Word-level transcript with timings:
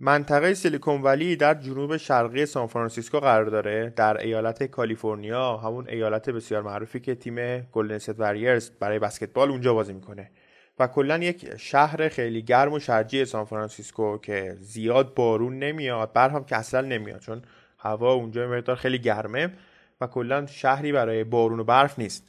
منطقه 0.00 0.54
سیلیکون 0.54 1.02
ولی 1.02 1.36
در 1.36 1.54
جنوب 1.54 1.96
شرقی 1.96 2.46
سانفرانسیسکو 2.46 3.20
قرار 3.20 3.44
داره. 3.44 3.92
در 3.96 4.16
ایالت 4.16 4.62
کالیفرنیا 4.62 5.56
همون 5.56 5.88
ایالت 5.88 6.30
بسیار 6.30 6.62
معروفی 6.62 7.00
که 7.00 7.14
تیم 7.14 7.60
گلدن 7.60 7.94
استیت 7.94 8.20
وریرز 8.20 8.70
برای 8.70 8.98
بسکتبال 8.98 9.50
اونجا 9.50 9.74
بازی 9.74 9.92
می‌کنه. 9.92 10.30
و 10.78 10.86
کلا 10.86 11.18
یک 11.18 11.56
شهر 11.56 12.08
خیلی 12.08 12.42
گرم 12.42 12.72
و 12.72 12.78
شرجی 12.78 13.24
سانفرانسیسکو 13.24 14.18
که 14.18 14.56
زیاد 14.60 15.14
بارون 15.14 15.58
نمیاد 15.58 16.12
برف 16.12 16.31
هم 16.31 16.44
که 16.44 16.56
اصلا 16.56 16.80
نمیاد 16.80 17.20
چون 17.20 17.42
هوا 17.78 18.12
اونجا 18.12 18.48
مقدار 18.48 18.76
خیلی 18.76 18.98
گرمه 18.98 19.52
و 20.00 20.06
کلا 20.06 20.46
شهری 20.46 20.92
برای 20.92 21.24
بارون 21.24 21.60
و 21.60 21.64
برف 21.64 21.98
نیست. 21.98 22.24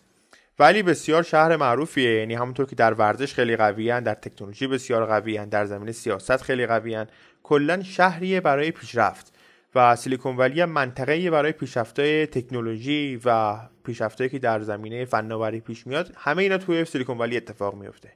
ولی 0.60 0.84
بسیار 0.84 1.24
شهر 1.24 1.56
معروفیه. 1.56 2.20
یعنی 2.20 2.34
همونطور 2.34 2.66
که 2.66 2.76
در 2.76 2.94
ورزش 2.94 3.34
خیلی 3.34 3.56
قویان 3.56 4.04
در 4.04 4.14
تکنولوژی 4.14 4.68
بسیار 4.68 5.06
قویان 5.06 5.50
در 5.50 5.66
زمینه 5.66 5.92
سیاست 5.92 6.42
خیلی 6.42 6.66
قویان 6.68 7.08
کلا 7.44 7.84
شهریه 7.84 8.42
برای 8.42 8.72
پیشرفت 8.72 9.34
و 9.76 9.96
سیلیکون 9.96 10.38
ولی 10.38 10.62
هم 10.62 10.70
منطقه 10.70 11.32
برای 11.32 11.52
پیشرفت‌های 11.52 12.26
تکنولوژی 12.28 13.22
و 13.26 13.58
پیشرفتایی 13.84 14.30
که 14.30 14.40
در 14.40 14.62
زمینه 14.62 15.06
فناوری 15.06 15.60
پیش 15.60 15.88
میاد. 15.88 16.14
همه 16.18 16.44
اینا 16.44 16.58
توی 16.58 16.86
سیلیکون 16.86 17.18
ولی 17.18 17.38
اتفاق 17.38 17.76
میفته 17.76 18.10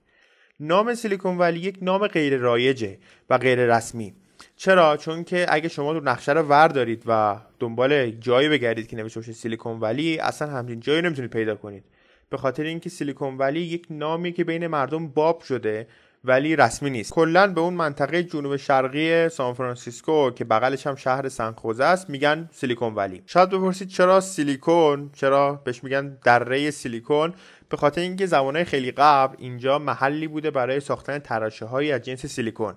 نام 0.59 0.95
سیلیکون 0.95 1.37
ولی 1.37 1.59
یک 1.59 1.77
نام 1.81 2.07
غیر 2.07 2.37
رایجه 2.37 2.97
و 3.29 3.37
غیر 3.37 3.75
رسمی. 3.75 4.13
چرا؟ 4.55 4.97
چون 4.97 5.23
که 5.23 5.45
اگه 5.49 5.69
شما 5.69 5.93
تو 5.93 5.99
نقشه 5.99 6.31
رو 6.31 6.41
ور 6.41 6.67
دارید 6.67 7.03
و 7.07 7.39
دنبال 7.59 8.11
جایی 8.11 8.49
بگردید 8.49 8.87
که 8.87 8.95
نوشته 8.95 9.19
باشه 9.19 9.33
سیلیکون 9.33 9.79
ولی 9.79 10.19
اصلا 10.19 10.47
همچین 10.47 10.79
جایی 10.79 11.01
نمی‌تونید 11.01 11.31
پیدا 11.31 11.55
کنید. 11.55 11.83
به 12.33 12.37
خاطر 12.37 12.63
اینکه 12.63 12.89
سیلیکون 12.89 13.37
ولی 13.37 13.59
یک 13.59 13.85
نامی 13.89 14.31
که 14.31 14.43
بین 14.43 14.67
مردم 14.67 15.07
باب 15.07 15.41
شده 15.41 15.87
ولی 16.23 16.55
رسمی 16.55 16.89
نیست. 16.89 17.13
کلا 17.13 17.47
به 17.47 17.61
اون 17.61 17.73
منطقه 17.73 18.23
جنوب 18.23 18.55
شرقی 18.55 19.29
سانفرانسیسکو 19.29 20.31
که 20.31 20.45
بغلش 20.45 20.87
هم 20.87 20.95
شهر 20.95 21.29
سنخوزه 21.29 21.83
است 21.83 22.09
میگن 22.09 22.49
سیلیکون 22.51 22.95
ولی. 22.95 23.23
شاید 23.25 23.49
بپرسید 23.49 23.87
چرا 23.87 24.21
سیلیکون؟ 24.21 25.09
چرا 25.15 25.61
بهش 25.63 25.83
میگن 25.83 26.17
دره 26.23 26.71
سیلیکون؟ 26.71 27.33
به 27.69 27.77
خاطر 27.77 28.01
اینکه 28.01 28.25
زمانهای 28.25 28.65
خیلی 28.65 28.91
قبل 28.91 29.35
اینجا 29.39 29.79
محلی 29.79 30.27
بوده 30.27 30.51
برای 30.51 30.79
ساختن 30.79 31.19
تراشه 31.19 31.65
های 31.65 31.91
از 31.91 32.01
جنس 32.01 32.25
سیلیکون 32.25 32.73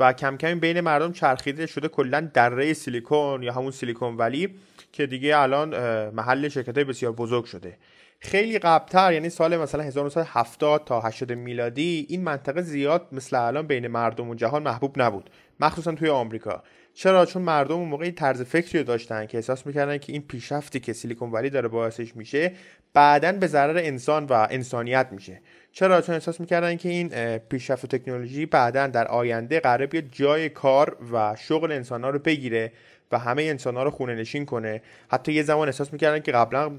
و 0.00 0.12
کم 0.12 0.36
کم 0.36 0.60
بین 0.60 0.80
مردم 0.80 1.12
چرخیده 1.12 1.66
شده 1.66 1.88
کلا 1.88 2.30
دره 2.34 2.72
سیلیکون 2.72 3.42
یا 3.42 3.52
همون 3.52 3.70
سیلیکون 3.70 4.16
ولی 4.16 4.54
که 4.92 5.06
دیگه 5.06 5.38
الان 5.38 5.68
محل 6.10 6.48
شرکت 6.48 6.78
بسیار 6.78 7.12
بزرگ 7.12 7.44
شده. 7.44 7.76
خیلی 8.22 8.58
قبلتر 8.58 9.12
یعنی 9.12 9.28
سال 9.28 9.56
مثلا 9.56 9.82
1970 9.82 10.84
تا 10.84 11.00
80 11.00 11.32
میلادی 11.32 12.06
این 12.08 12.22
منطقه 12.22 12.62
زیاد 12.62 13.06
مثل 13.12 13.36
الان 13.36 13.66
بین 13.66 13.86
مردم 13.86 14.28
و 14.28 14.34
جهان 14.34 14.62
محبوب 14.62 15.02
نبود. 15.02 15.30
مخصوصا 15.60 15.92
توی 15.92 16.08
آمریکا. 16.08 16.62
چرا؟ 16.94 17.26
چون 17.26 17.42
مردم 17.42 17.74
اون 17.74 17.88
موقع 17.88 18.10
طرز 18.10 18.42
فکری 18.42 18.84
داشتن 18.84 19.26
که 19.26 19.38
احساس 19.38 19.66
می‌کردن 19.66 19.98
که 19.98 20.12
این 20.12 20.22
پیشرفتی 20.22 20.80
که 20.80 20.92
سیلیکون 20.92 21.30
ولی 21.30 21.50
داره 21.50 21.68
باعثش 21.68 22.16
میشه 22.16 22.52
بعدا 22.94 23.32
به 23.32 23.46
ضرر 23.46 23.78
انسان 23.78 24.24
و 24.24 24.46
انسانیت 24.50 25.08
میشه. 25.10 25.40
چرا؟ 25.72 26.00
چون 26.00 26.14
احساس 26.14 26.40
می‌کردن 26.40 26.76
که 26.76 26.88
این 26.88 27.38
پیشرفت 27.38 27.84
و 27.84 27.86
تکنولوژی 27.86 28.46
بعدا 28.46 28.86
در 28.86 29.08
آینده 29.08 29.60
قرار 29.60 29.86
بیاد 29.86 30.04
جای 30.12 30.48
کار 30.48 30.96
و 31.12 31.36
شغل 31.38 31.72
انسان 31.72 32.04
ها 32.04 32.10
رو 32.10 32.18
بگیره 32.18 32.72
و 33.12 33.18
همه 33.18 33.42
انسان 33.42 33.76
ها 33.76 33.82
رو 33.82 33.90
خونه 33.90 34.14
نشین 34.14 34.46
کنه. 34.46 34.82
حتی 35.08 35.32
یه 35.32 35.42
زمان 35.42 35.68
احساس 35.68 35.92
می‌کردن 35.92 36.20
که 36.20 36.32
قبلا 36.32 36.72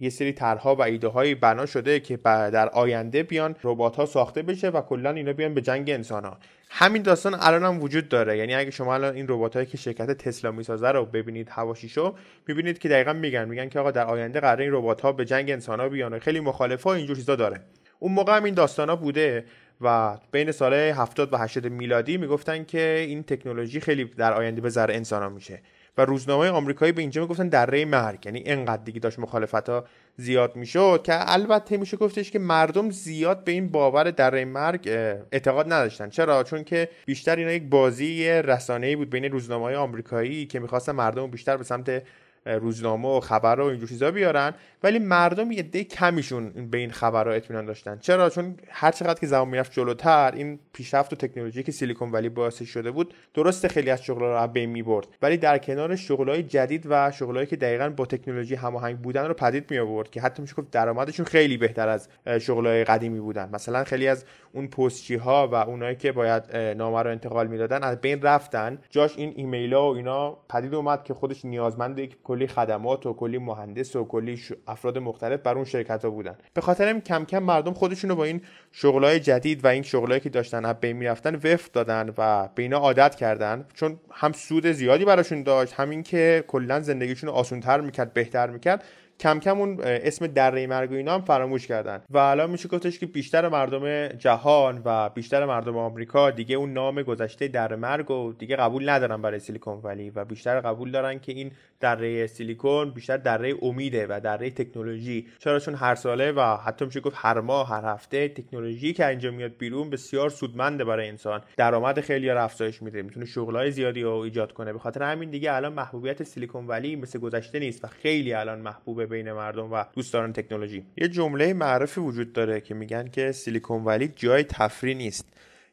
یه 0.00 0.10
سری 0.10 0.32
طرحها 0.32 0.74
و 0.74 0.82
ایده 0.82 1.08
های 1.08 1.34
بنا 1.34 1.66
شده 1.66 2.00
که 2.00 2.16
در 2.24 2.68
آینده 2.68 3.22
بیان 3.22 3.56
ربات 3.62 3.96
ها 3.96 4.06
ساخته 4.06 4.42
بشه 4.42 4.68
و 4.68 4.80
کلا 4.80 5.10
اینا 5.10 5.32
بیان 5.32 5.54
به 5.54 5.60
جنگ 5.60 5.90
انسان 5.90 6.24
ها 6.24 6.38
همین 6.70 7.02
داستان 7.02 7.36
الان 7.40 7.64
هم 7.64 7.82
وجود 7.82 8.08
داره. 8.08 8.38
یعنی 8.38 8.54
اگه 8.54 8.70
شما 8.70 8.94
الان 8.94 9.14
این 9.14 9.26
ربات 9.28 9.68
که 9.68 9.76
شرکت 9.76 10.10
تسلا 10.10 10.50
می‌سازه 10.50 10.88
رو 10.88 11.04
ببینید 11.04 11.48
هواشیشو 11.50 12.14
می‌بینید 12.48 12.78
که 12.78 12.88
دقیقا 12.88 13.12
میگن 13.12 13.48
میگن 13.48 13.68
که 13.68 13.78
آقا 13.78 13.90
در 13.90 14.06
آینده 14.06 14.40
قرار 14.40 14.60
این 14.60 14.72
ربات 14.72 15.00
ها 15.00 15.12
به 15.12 15.24
جنگ 15.24 15.50
انسان 15.50 15.80
ها 15.80 15.88
بیان 15.88 16.18
خیلی 16.18 16.40
مخالفه 16.40 16.86
اینجور 16.86 17.16
چیزا 17.16 17.36
داره. 17.36 17.60
اون 17.98 18.12
موقع 18.12 18.36
هم 18.36 18.44
این 18.44 18.54
داستان 18.54 18.88
ها 18.88 18.96
بوده 18.96 19.44
و 19.80 20.18
بین 20.30 20.52
سال 20.52 20.74
70 20.74 21.32
و 21.32 21.36
80 21.36 21.66
میلادی 21.66 22.16
می‌گفتن 22.16 22.64
که 22.64 23.04
این 23.08 23.22
تکنولوژی 23.22 23.80
خیلی 23.80 24.04
در 24.04 24.32
آینده 24.32 24.60
به 24.60 24.68
ضرر 24.68 24.90
انسان 24.90 25.22
ها 25.22 25.28
میشه. 25.28 25.62
و 25.98 26.04
روزنامه 26.04 26.48
آمریکایی 26.48 26.92
به 26.92 27.00
اینجا 27.00 27.22
می‌گفتن 27.22 27.48
دره 27.48 27.84
مرگ. 27.84 28.26
یعنی 28.26 28.42
انقدر 28.46 28.82
دیگه 28.82 29.00
داشت 29.00 29.18
مخالفت 29.18 29.68
ها 29.68 29.84
زیاد 30.16 30.56
می‌شد 30.56 31.00
که 31.04 31.32
البته 31.32 31.76
میشه 31.76 31.96
گفتش 31.96 32.30
که 32.30 32.38
مردم 32.38 32.90
زیاد 32.90 33.44
به 33.44 33.52
این 33.52 33.68
باور 33.68 34.10
دره 34.10 34.44
مرگ 34.44 34.88
اعتقاد 35.32 35.72
نداشتن. 35.72 36.08
چرا؟ 36.08 36.42
چون 36.42 36.64
که 36.64 36.88
بیشتر 37.06 37.36
اینا 37.36 37.52
یک 37.52 37.62
بازی 37.62 38.28
رسانه‌ای 38.28 38.96
بود 38.96 39.10
بین 39.10 39.24
روزنامه 39.24 39.64
های 39.64 39.74
آمریکایی 39.74 40.46
که 40.46 40.60
می‌خواستن 40.60 40.92
مردم 40.92 41.26
بیشتر 41.26 41.56
به 41.56 41.64
سمت 41.64 42.02
روزنامه 42.46 43.08
و 43.08 43.20
خبر 43.20 43.60
و 43.60 43.64
اینجور 43.64 43.88
چیزا 43.88 44.10
بیارن 44.10 44.54
ولی 44.82 44.98
مردم 44.98 45.52
یه 45.52 45.62
ده 45.62 45.84
کمیشون 45.84 46.50
به 46.70 46.78
این 46.78 46.90
خبرها 46.90 47.34
اطمینان 47.34 47.66
داشتن. 47.66 47.98
چرا؟ 47.98 48.30
چون 48.30 48.56
هر 48.68 48.90
چقدر 48.90 49.20
که 49.20 49.26
زمان 49.26 49.48
می‌رفت 49.48 49.72
جلوتر 49.72 50.32
این 50.34 50.58
پیشرفت 50.72 51.12
و 51.12 51.16
تکنولوژی 51.16 51.62
که 51.62 51.72
سیلیکون 51.72 52.12
ولی 52.12 52.28
باعث 52.28 52.62
شده 52.62 52.90
بود 52.90 53.14
درست 53.34 53.68
خیلی 53.68 53.90
از 53.90 54.02
شغلها 54.02 54.44
رو 54.44 54.48
بین 54.48 54.70
می‌برد. 54.70 55.06
ولی 55.22 55.36
در 55.36 55.58
کنار 55.58 55.96
شغلهای 55.96 56.42
جدید 56.42 56.86
و 56.90 57.10
شغلهایی 57.10 57.46
که 57.46 57.56
دقیقا 57.56 57.90
با 57.90 58.06
تکنولوژی 58.06 58.54
هماهنگ 58.54 58.98
بودن 58.98 59.26
رو 59.26 59.34
پدید 59.34 59.70
می 59.70 59.78
آورد 59.78 60.10
که 60.10 60.20
حتی 60.20 60.42
میشه 60.42 60.54
گفت 60.54 60.70
درآمدشون 60.70 61.26
خیلی 61.26 61.56
بهتر 61.56 61.88
از 61.88 62.08
شغلهای 62.40 62.84
قدیمی 62.84 63.20
بودن. 63.20 63.48
مثلا 63.52 63.84
خیلی 63.84 64.08
از 64.08 64.24
اون 64.52 64.68
پستچی 64.68 65.14
ها 65.14 65.48
و 65.48 65.54
اونایی 65.54 65.96
که 65.96 66.12
باید 66.12 66.56
نامه 66.56 67.02
رو 67.02 67.10
انتقال 67.10 67.46
می‌دادن 67.46 67.82
از 67.82 68.00
بین 68.00 68.22
رفتن. 68.22 68.78
جاش 68.90 69.16
این 69.16 69.32
ایمیل 69.36 69.74
ها 69.74 69.92
و 69.92 69.96
اینا 69.96 70.30
پدید 70.48 70.74
اومد 70.74 71.04
که 71.04 71.14
خودش 71.14 71.44
نیازمند 71.44 72.00
کلی 72.34 72.46
خدمات 72.46 73.06
و 73.06 73.12
کلی 73.12 73.38
مهندس 73.38 73.96
و 73.96 74.04
کلی 74.04 74.40
افراد 74.66 74.98
مختلف 74.98 75.40
بر 75.40 75.54
اون 75.54 75.64
شرکت 75.64 76.04
ها 76.04 76.10
بودن. 76.10 76.36
به 76.54 76.60
خاطر 76.60 76.86
این 76.86 77.00
کم 77.00 77.24
کم 77.24 77.38
مردم 77.38 77.72
خودشون 77.72 78.10
رو 78.10 78.16
با 78.16 78.24
این 78.24 78.40
شغلای 78.72 79.20
جدید 79.20 79.64
و 79.64 79.68
این 79.68 79.82
شغلایی 79.82 80.20
که 80.20 80.28
داشتن 80.28 80.72
بین 80.72 80.96
می‌رفتن 80.96 81.34
وفق 81.34 81.72
دادن 81.72 82.12
و 82.18 82.48
به 82.54 82.62
اینا 82.62 82.78
عادت 82.78 83.14
کردن. 83.14 83.64
چون 83.74 84.00
هم 84.10 84.32
سود 84.32 84.66
زیادی 84.66 85.04
براشون 85.04 85.42
داشت 85.42 85.72
همین 85.72 86.02
که 86.02 86.44
کلا 86.46 86.80
زندگیشون 86.80 87.30
رو 87.30 87.34
آسونتر 87.36 87.80
می‌کرد 87.80 88.12
بهتر 88.12 88.50
می‌کرد. 88.50 88.84
کم 89.20 89.40
کم 89.40 89.58
اون 89.58 89.80
اسم 89.82 90.26
دره 90.26 90.66
مرگ 90.66 90.92
و 90.92 90.94
اینا 90.94 91.14
هم 91.14 91.20
فراموش 91.20 91.66
کردن. 91.66 92.02
و 92.10 92.18
الان 92.18 92.50
میشه 92.50 92.68
گفتش 92.68 92.98
که 92.98 93.06
بیشتر 93.06 93.48
مردم 93.48 94.08
جهان 94.08 94.82
و 94.84 95.08
بیشتر 95.08 95.44
مردم 95.44 95.76
آمریکا 95.76 96.30
دیگه 96.30 96.56
اون 96.56 96.72
نام 96.72 97.02
گذشته 97.02 97.48
دره 97.48 97.76
مرگ 97.76 98.10
و 98.10 98.32
دیگه 98.32 98.56
قبول 98.56 98.88
ندارن 98.88 99.22
برای 99.22 99.38
سیلیکون 99.38 99.80
ولی 99.82 100.10
و 100.10 100.24
بیشتر 100.24 100.60
قبول 100.60 100.90
دارن 100.90 101.18
که 101.18 101.32
این 101.32 101.52
دره 101.80 102.26
سیلیکون 102.26 102.90
بیشتر 102.90 103.16
دره 103.16 103.54
امیده 103.62 104.06
و 104.06 104.20
دره 104.20 104.50
تکنولوژی. 104.50 105.26
چرا؟ 105.38 105.58
چون 105.58 105.74
هر 105.74 105.94
ساله 105.94 106.32
و 106.32 106.56
حتی 106.56 106.84
میشه 106.84 107.00
گفت 107.00 107.16
هر 107.18 107.40
ماه 107.40 107.68
هر 107.68 107.84
هفته 107.84 108.28
تکنولوژی 108.28 108.92
که 108.92 109.06
اینجا 109.06 109.30
میاد 109.30 109.52
بیرون 109.58 109.90
بسیار 109.90 110.30
سودمنده 110.30 110.84
برای 110.84 111.08
انسان. 111.08 111.42
درآمد 111.56 112.00
خیلی 112.00 112.30
افزایش 112.30 112.82
میده. 112.82 113.02
می‌تونه 113.02 113.26
شغلای 113.26 113.70
زیادی 113.70 114.02
رو 114.02 114.12
ایجاد 114.12 114.52
کنه. 114.52 114.72
به 114.72 114.78
خاطر 114.78 115.02
همین 115.02 115.30
دیگه 115.30 115.52
الان 115.52 115.72
محبوبیت 115.72 116.22
سیلیکون 116.22 116.66
ولی 116.66 116.96
مثل 116.96 117.18
گذشته 117.18 117.58
نیست 117.58 117.84
و 117.84 117.88
خیلی 117.88 118.32
الان 118.32 118.60
محبوب 118.60 119.03
بین 119.06 119.32
مردم 119.32 119.72
و 119.72 119.84
دوستداران 119.92 120.32
تکنولوژی. 120.32 120.86
یه 120.96 121.08
جمله 121.08 121.52
معروفی 121.52 122.00
وجود 122.00 122.32
داره 122.32 122.60
که 122.60 122.74
میگن 122.74 123.08
که 123.08 123.32
سیلیکون 123.32 123.84
ولی 123.84 124.08
جای 124.08 124.42
تفریح 124.42 124.96
نیست. 124.96 125.28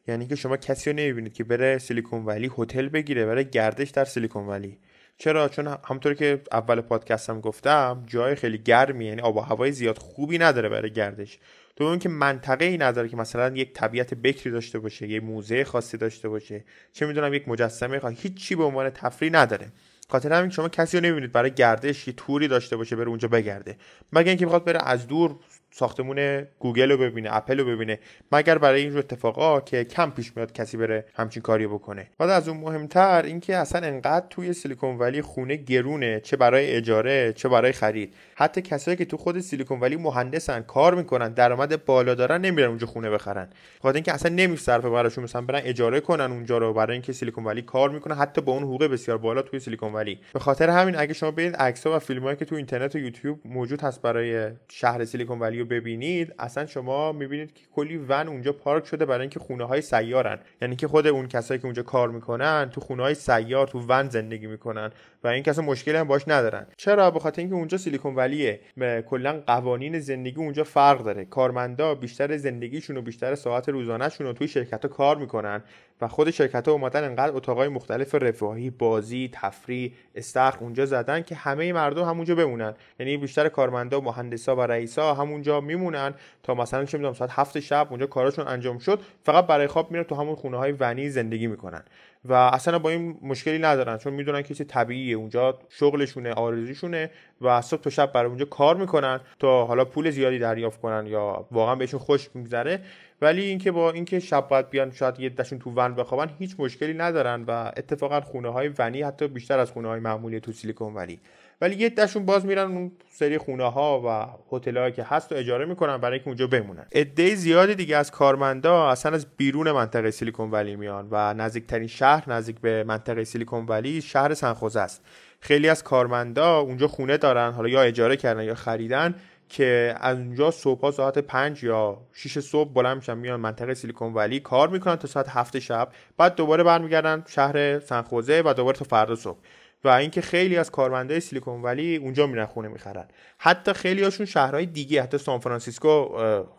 یعنی 0.08 0.26
که 0.26 0.36
شما 0.36 0.56
کسی 0.56 0.90
رو 0.90 0.96
نمی‌بینید 0.96 1.34
که 1.34 1.44
بره 1.44 1.78
سیلیکون 1.78 2.24
ولی 2.24 2.50
هتل 2.58 2.88
بگیره 2.88 3.26
برای 3.26 3.44
گردش 3.44 3.90
در 3.90 4.04
سیلیکون 4.04 4.46
ولی. 4.46 4.78
چرا؟ 5.18 5.48
چون 5.48 5.66
همونطور 5.88 6.14
که 6.14 6.40
اول 6.52 6.80
پادکستم 6.80 7.40
گفتم 7.40 8.04
جای 8.06 8.34
خیلی 8.34 8.58
گرمی 8.58 9.04
یعنی 9.04 9.20
آب 9.20 9.36
و 9.36 9.40
هوای 9.40 9.72
زیاد 9.72 9.98
خوبی 9.98 10.38
نداره 10.38 10.68
برای 10.68 10.90
گردش. 10.90 11.38
تو 11.76 11.84
که 11.98 12.08
منطقه 12.08 12.64
ای 12.64 12.78
نداره 12.78 13.08
که 13.08 13.16
مثلا 13.16 13.56
یک 13.56 13.72
طبیعت 13.72 14.14
بکری 14.14 14.50
داشته 14.50 14.78
باشه 14.78 15.08
یه 15.08 15.20
موزه 15.20 15.64
خاصی 15.64 15.96
داشته 15.96 16.28
باشه 16.28 16.64
چه 16.92 17.06
می‌دونم 17.06 17.34
یک 17.34 17.48
مجسمه 17.48 17.98
خاصی 17.98 18.14
هیچی 18.14 18.54
به 18.54 18.64
عنوان 18.64 18.90
تفریح 18.90 19.32
نداره. 19.32 19.66
خاطر 20.12 20.32
همین 20.32 20.50
شما 20.50 20.68
کسی 20.68 20.96
رو 20.96 21.04
نمی‌بینید. 21.04 21.32
برای 21.32 21.50
گردش 21.50 22.08
یه 22.08 22.14
توری 22.16 22.48
داشته 22.48 22.76
باشه 22.76 22.96
بره 22.96 23.08
اونجا 23.08 23.28
بگرده. 23.28 23.76
مگه 24.12 24.28
اینکه 24.28 24.44
می‌خواد 24.44 24.64
بره 24.64 24.80
از 24.84 25.06
دور 25.08 25.36
ساختمون 25.74 26.46
گوگل 26.58 26.90
رو 26.90 26.98
ببینه 26.98 27.36
اپل 27.36 27.58
رو 27.60 27.64
ببینه 27.64 27.98
مگر 28.32 28.58
برای 28.58 28.82
این 28.82 28.96
اتفاقا 28.96 29.60
که 29.60 29.84
کم 29.84 30.10
پیش 30.10 30.36
میاد 30.36 30.52
کسی 30.52 30.76
بره 30.76 31.04
همچین 31.14 31.42
کاری 31.42 31.66
بکنه. 31.66 32.06
بعد 32.18 32.30
از 32.30 32.48
اون 32.48 32.56
مهمتر 32.56 33.22
اینکه 33.22 33.56
اصلا 33.56 33.86
انقدر 33.86 34.26
توی 34.30 34.52
سیلیکون 34.52 34.98
ولی 34.98 35.22
خونه 35.22 35.56
گرونه 35.56 36.20
چه 36.20 36.36
برای 36.36 36.70
اجاره 36.70 37.32
چه 37.32 37.48
برای 37.48 37.72
خرید. 37.72 38.14
حتی 38.34 38.62
کسایی 38.62 38.96
که 38.96 39.04
تو 39.04 39.16
خود 39.16 39.40
سیلیکون 39.40 39.80
ولی 39.80 39.96
مهندسن 39.96 40.60
کار 40.60 40.94
می‌کنن 40.94 41.32
درآمد 41.32 41.84
بالا 41.84 42.14
دارن 42.14 42.40
نمیرن 42.40 42.68
اونجا 42.68 42.86
خونه 42.86 43.10
بخرن. 43.10 43.48
خاطر 43.82 43.94
اینکه 43.94 44.12
اصلا 44.12 44.34
نمیصرفه 44.34 44.90
براشون 44.90 45.24
مثلا 45.24 45.42
برن 45.42 45.60
اجاره 45.64 46.00
کنن 46.00 46.32
اونجا 46.32 46.58
رو 46.58 46.72
برای 46.72 46.92
اینکه 46.92 47.12
سیلیکون 47.12 47.44
ولی 47.44 47.62
کار 47.62 47.90
می‌کنه 47.90 48.14
حتی 48.14 48.40
با 48.40 48.52
اون 48.52 48.62
حقوق 48.62 48.84
بسیار 48.84 49.18
بالا 49.18 49.42
توی 49.42 49.60
سیلیکون 49.60 49.92
ولی. 49.92 50.18
به 50.32 50.40
خاطر 50.40 50.70
همین 50.70 50.96
اگه 50.98 51.14
شما 51.14 51.30
ببینید 51.30 51.56
عکس‌ها 51.56 51.96
و 51.96 51.98
فیلمایی 51.98 52.36
که 52.36 52.44
تو 52.44 52.54
اینترنت 52.54 52.94
و 52.94 52.98
یوتیوب 52.98 53.40
موجود 53.44 53.80
هست 53.80 54.02
برای 54.02 54.50
شهر 54.68 55.04
سیلیکون 55.04 55.38
ولی 55.38 55.61
رو 55.62 55.68
ببینید 55.68 56.34
اصلا 56.38 56.66
شما 56.66 57.12
می‌بینید 57.12 57.54
که 57.54 57.62
کلی 57.74 57.96
ون 57.96 58.28
اونجا 58.28 58.52
پارک 58.52 58.86
شده 58.86 59.04
برای 59.04 59.20
اینکه 59.20 59.40
خونه 59.40 59.64
های 59.64 59.80
سیارن. 59.80 60.38
یعنی 60.62 60.76
که 60.76 60.88
خود 60.88 61.06
اون 61.06 61.28
کسایی 61.28 61.60
که 61.60 61.64
اونجا 61.64 61.82
کار 61.82 62.08
می‌کنن 62.10 62.70
تو 62.72 62.80
خونه 62.80 63.02
های 63.02 63.14
سیار 63.14 63.66
تو 63.66 63.80
ون 63.88 64.08
زندگی 64.08 64.46
می‌کنن. 64.46 64.90
و 65.24 65.28
این 65.28 65.42
کسا 65.42 65.62
مشکلی 65.62 65.96
هم 65.96 66.08
باش 66.08 66.28
ندارن. 66.28 66.66
چرا؟ 66.76 67.10
به 67.10 67.20
خاطر 67.20 67.40
اینکه 67.40 67.54
اونجا 67.54 67.78
سیلیکون 67.78 68.14
ولیه. 68.14 68.60
کلا 69.06 69.42
قوانین 69.46 69.98
زندگی 69.98 70.36
اونجا 70.36 70.64
فرق 70.64 71.02
داره. 71.02 71.24
کارمندا 71.24 71.94
بیشتر 71.94 72.36
زندگیشون 72.36 72.96
و 72.96 73.02
بیشتر 73.02 73.34
ساعت 73.34 73.68
روزانهشون 73.68 74.26
رو 74.26 74.32
توی 74.32 74.48
شرکت 74.48 74.82
ها 74.82 74.88
کار 74.88 75.16
می‌کنن 75.16 75.62
و 76.00 76.08
خود 76.08 76.30
شرکت 76.30 76.68
ها 76.68 76.74
اومدن 76.74 77.04
انقدر 77.04 77.36
اتاقای 77.36 77.68
مختلف 77.68 78.14
رفاهی 78.14 78.70
بازی 78.70 79.30
تفریح 79.32 79.92
استخر 80.14 80.58
اونجا 80.60 80.86
زدن 80.86 81.22
که 81.22 81.34
همه 81.34 81.72
مردم 81.72 82.04
همونجا 82.04 82.34
بمونن. 82.34 82.74
یعنی 83.00 83.16
بیشتر 83.16 83.48
کارمندا 83.48 84.00
مهندسا 84.00 84.56
و 84.56 84.60
رئیسا 84.60 85.14
همونجا 85.14 85.60
میمونن 85.60 86.14
تا 86.42 86.54
مثلا 86.54 86.84
چه 86.84 86.98
می‌دونم 86.98 87.14
ساعت 87.14 87.30
هفت 87.32 87.60
شب 87.60 87.86
اونجا 87.90 88.06
کاراشون 88.06 88.48
انجام 88.48 88.78
شد 88.78 89.00
فقط 89.22 89.46
برای 89.46 89.66
خواب 89.66 89.90
میرن 89.90 90.04
تو 90.04 90.14
همون 90.14 90.34
خونه 90.34 90.56
های 90.56 90.72
ونی 90.80 91.10
زندگی 91.10 91.46
می‌کنن. 91.46 91.82
و 92.24 92.32
اصلا 92.32 92.78
با 92.78 92.90
این 92.90 93.18
مشکلی 93.22 93.58
ندارن 93.58 93.98
چون 93.98 94.12
می‌دونن 94.12 94.42
که 94.42 94.54
چیز 94.54 94.66
طبیعیه 94.66 95.16
اونجا 95.16 95.58
شغلشونه 95.68 96.32
آرزوشونه 96.32 97.10
و 97.40 97.60
صبح 97.60 97.80
تا 97.80 97.90
شب 97.90 98.12
برای 98.12 98.28
اونجا 98.28 98.44
کار 98.44 98.76
می‌کنن 98.76 99.20
تا 99.38 99.64
حالا 99.64 99.84
پول 99.84 100.10
زیادی 100.10 100.38
دریافت 100.38 100.80
کنن 100.80 101.06
یا 101.06 101.46
واقعا 101.50 101.74
بهشون 101.74 102.00
خوش 102.00 102.30
میگذره. 102.34 102.80
ولی 103.22 103.42
اینکه 103.42 103.72
با 103.72 103.90
اینکه 103.90 104.20
شب 104.20 104.48
باید 104.48 104.70
بیان 104.70 104.90
شاید 104.90 105.20
یه 105.20 105.28
دشون 105.28 105.58
تو 105.58 105.70
ون 105.70 105.94
بخوابن 105.94 106.30
هیچ 106.38 106.54
مشکلی 106.58 106.94
ندارن 106.94 107.44
و 107.48 107.72
اتفاقا 107.76 108.20
خونه 108.20 108.48
های 108.48 108.70
ونی 108.78 109.02
حتی 109.02 109.28
بیشتر 109.28 109.58
از 109.58 109.70
خونه 109.70 109.88
های 109.88 110.00
معمولی 110.00 110.40
تو 110.40 110.52
سیلیکون 110.52 110.94
ولی 110.94 111.20
ولی 111.62 111.76
یه 111.76 111.88
دشون 111.88 112.26
باز 112.26 112.46
میرن 112.46 112.70
اون 112.72 112.92
سری 113.10 113.38
خونه 113.38 113.70
ها 113.70 114.02
و 114.06 114.26
هتل 114.56 114.90
که 114.90 115.02
هست 115.02 115.32
و 115.32 115.34
اجاره 115.34 115.64
می‌کنن 115.64 115.96
برای 115.96 116.12
اینکه 116.12 116.28
اونجا 116.28 116.46
بمونن. 116.46 116.86
عده 116.92 117.34
زیادی 117.34 117.74
دیگه 117.74 117.96
از 117.96 118.10
کارمندا 118.10 118.88
اصلا 118.88 119.12
از 119.14 119.26
بیرون 119.36 119.72
منطقه 119.72 120.10
سیلیکون 120.10 120.50
ولی 120.50 120.76
میان 120.76 121.08
و 121.10 121.34
نزدیکترین 121.34 121.86
شهر 121.86 122.30
نزدیک 122.30 122.60
به 122.60 122.84
منطقه 122.84 123.24
سیلیکون 123.24 123.66
ولی 123.66 124.02
شهر 124.02 124.34
سنخوزه 124.34 124.80
است. 124.80 125.04
خیلی 125.40 125.68
از 125.68 125.84
کارمندا 125.84 126.58
اونجا 126.58 126.88
خونه 126.88 127.16
دارن 127.16 127.52
حالا 127.52 127.68
یا 127.68 127.82
اجاره 127.82 128.16
کردن 128.16 128.44
یا 128.44 128.54
خریدن 128.54 129.14
که 129.48 129.94
از 130.00 130.18
اونجا 130.18 130.50
صبح 130.50 130.90
ساعت 130.90 131.18
5 131.18 131.64
یا 131.64 131.98
6 132.12 132.38
صبح 132.38 132.72
بلند 132.72 132.96
میشن 132.96 133.18
میان 133.18 133.40
منطقه 133.40 133.74
سیلیکون 133.74 134.14
ولی 134.14 134.40
کار 134.40 134.68
می‌کنن 134.68 134.96
تا 134.96 135.08
ساعت 135.08 135.26
7 135.28 135.58
شب. 135.58 135.88
بعد 136.16 136.34
دوباره 136.34 136.62
برمیگردن 136.62 137.24
شهر 137.28 137.78
سنخوزه 137.78 138.42
و 138.44 138.54
دوباره 138.56 138.78
تا 138.78 138.84
فردا 138.84 139.14
صبح. 139.14 139.38
و 139.84 139.88
اینکه 139.88 140.20
خیلی 140.20 140.56
از 140.56 140.70
کارمندای 140.70 141.20
سیلیکون 141.20 141.62
ولی 141.62 141.96
اونجا 141.96 142.26
میرن 142.26 142.46
خونه 142.46 142.68
می‌خرن. 142.68 143.04
حتی 143.38 143.72
خیلی 143.72 144.02
هاشون 144.02 144.26
شهرهای 144.26 144.66
دیگه 144.66 145.02
حتی 145.02 145.18
سان 145.18 145.38
فرانسیسکو 145.38 146.08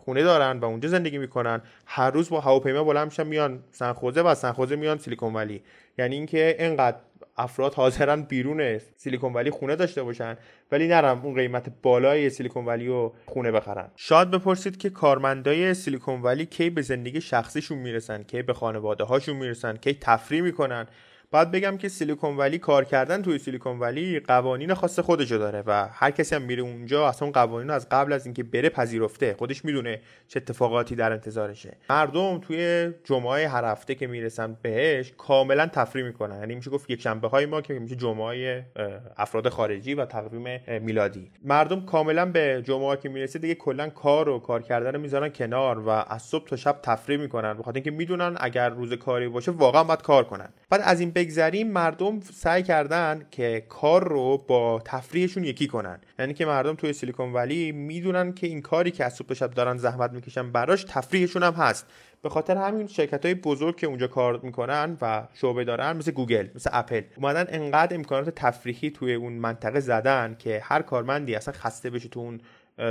خونه 0.05 0.23
دارن 0.23 0.59
و 0.59 0.65
اونجا 0.65 0.89
زندگی 0.89 1.17
می‌کنن. 1.17 1.61
هر 1.85 2.11
روز 2.11 2.29
با 2.29 2.39
هواپیما 2.39 2.83
بلند 2.83 3.05
میشن 3.05 3.27
میان 3.27 3.63
سنخوزه 3.71 4.21
و 4.21 4.35
سنخوزه 4.35 4.75
میان 4.75 4.97
سیلیکون 4.97 5.33
ولی. 5.33 5.63
یعنی 5.97 6.15
اینکه 6.15 6.55
اینقدر 6.59 6.97
افراد 7.37 7.73
حاضرن 7.73 8.21
بیرون 8.21 8.77
سیلیکون 8.77 9.33
ولی 9.33 9.51
خونه 9.51 9.75
داشته 9.75 10.03
باشن 10.03 10.37
ولی 10.71 10.87
نرم 10.87 11.21
اون 11.25 11.35
قیمت 11.35 11.69
بالای 11.81 12.29
سیلیکون 12.29 12.65
ولی 12.65 12.87
رو 12.87 13.15
خونه 13.25 13.51
بخرن. 13.51 13.91
شاید 13.95 14.31
بپرسید 14.31 14.77
که 14.77 14.89
کارمندای 14.89 15.73
سیلیکون 15.73 16.21
ولی 16.21 16.45
کی 16.45 16.69
به 16.69 16.81
زندگی 16.81 17.21
شخصیشون 17.21 17.77
می‌رسن 17.77 18.23
کی 18.23 18.41
به 18.41 18.53
خانواده 18.53 19.03
هاشون 19.03 19.35
می‌رسن 19.35 19.77
کی 19.77 19.93
تفریح 19.93 20.41
می‌کنن. 20.41 20.87
باید 21.33 21.51
بگم 21.51 21.77
که 21.77 21.89
سیلیکون 21.89 22.37
ولی 22.37 22.57
کار 22.57 22.85
کردن 22.85 23.21
توی 23.21 23.37
سیلیکون 23.37 23.79
ولی 23.79 24.19
قوانین 24.19 24.73
خاص 24.73 24.99
خودشو 24.99 25.37
داره 25.37 25.63
و 25.67 25.87
هر 25.91 26.11
کسی 26.11 26.35
هم 26.35 26.41
میره 26.41 26.61
اونجا 26.61 27.07
اصلا 27.07 27.31
قوانین 27.31 27.69
از 27.69 27.89
قبل 27.89 28.13
از 28.13 28.25
اینکه 28.25 28.43
بره 28.43 28.69
پذیرفته. 28.69 29.35
خودش 29.39 29.65
می‌دونه 29.65 30.01
چه 30.27 30.39
اتفاقاتی 30.39 30.95
در 30.95 31.11
انتظارشه. 31.11 31.77
مردم 31.89 32.39
توی 32.39 32.91
جمعه 33.03 33.47
هر 33.47 33.65
هفته 33.65 33.95
که 33.95 34.07
می‌رسن 34.07 34.57
بهش 34.61 35.13
کاملا 35.17 35.67
تفریح 35.67 36.05
می‌کنن. 36.05 36.39
یعنی 36.39 36.55
میشه 36.55 36.71
گفت 36.71 36.89
یک 36.89 37.01
شنبه 37.01 37.27
های 37.27 37.45
ما 37.45 37.61
که 37.61 37.73
میشه 37.73 37.95
جمعه 37.95 38.65
افراد 39.17 39.49
خارجی 39.49 39.93
و 39.93 40.05
تقویم 40.05 40.61
میلادی. 40.81 41.31
مردم 41.43 41.85
کاملا 41.85 42.25
به 42.25 42.61
جمعه 42.65 42.97
که 42.97 43.09
می‌رسه 43.09 43.39
دیگه 43.39 43.55
کلا 43.55 43.89
کار 43.89 44.29
و 44.29 44.39
کار 44.39 44.61
کردن 44.61 44.93
رو 44.93 45.01
می‌ذارن 45.01 45.29
کنار 45.29 45.79
و 45.79 45.89
از 45.89 46.21
صبح 46.21 46.47
تا 46.47 46.55
شب 46.55 46.79
تفریح 46.83 47.19
می‌کنن. 47.19 47.53
بخاطر 47.53 47.75
اینکه 47.75 47.91
می‌دونن 47.91 48.37
اگر 48.39 48.69
روز 48.69 48.93
کاری 48.93 49.27
باشه 49.27 49.51
واقعا 49.51 49.83
باید 49.83 50.01
کار 50.01 50.23
کنن. 50.23 50.49
بعد 50.69 50.81
از 50.83 50.99
این 50.99 51.11
بگذریم 51.23 51.71
مردم 51.71 52.19
سعی 52.19 52.63
کردن 52.63 53.25
که 53.31 53.65
کار 53.69 54.07
رو 54.07 54.37
با 54.47 54.81
تفریحشون 54.85 55.43
یکی 55.43 55.67
کنن. 55.67 55.99
یعنی 56.19 56.33
که 56.33 56.45
مردم 56.45 56.75
توی 56.75 56.93
سیلیکون 56.93 57.33
ولی 57.33 57.71
می‌دونن 57.71 58.33
که 58.33 58.47
این 58.47 58.61
کاری 58.61 58.91
که 58.91 59.05
از 59.05 59.13
صبح 59.13 59.33
شب 59.33 59.51
دارن 59.51 59.77
زحمت 59.77 60.11
می‌کشن 60.11 60.51
براش 60.51 60.83
تفریحشون 60.83 61.43
هم 61.43 61.53
هست. 61.53 61.85
به 62.23 62.29
خاطر 62.29 62.57
همین 62.57 62.87
شرکت 62.87 63.25
های 63.25 63.35
بزرگ 63.35 63.75
که 63.75 63.87
اونجا 63.87 64.07
کار 64.07 64.39
می‌کنن 64.43 64.97
و 65.01 65.27
شعبه 65.33 65.63
دارن 65.63 65.97
مثل 65.97 66.11
گوگل 66.11 66.47
مثل 66.55 66.69
اپل 66.73 67.01
اومدن 67.17 67.45
انقدر 67.49 67.95
امکانات 67.95 68.29
تفریحی 68.29 68.91
توی 68.91 69.13
اون 69.13 69.33
منطقه 69.33 69.79
زدن 69.79 70.35
که 70.39 70.61
هر 70.63 70.81
کارمندی 70.81 71.35
اصلا 71.35 71.53
خسته 71.57 71.89
بشه 71.89 72.09
تو 72.09 72.19
اون 72.19 72.41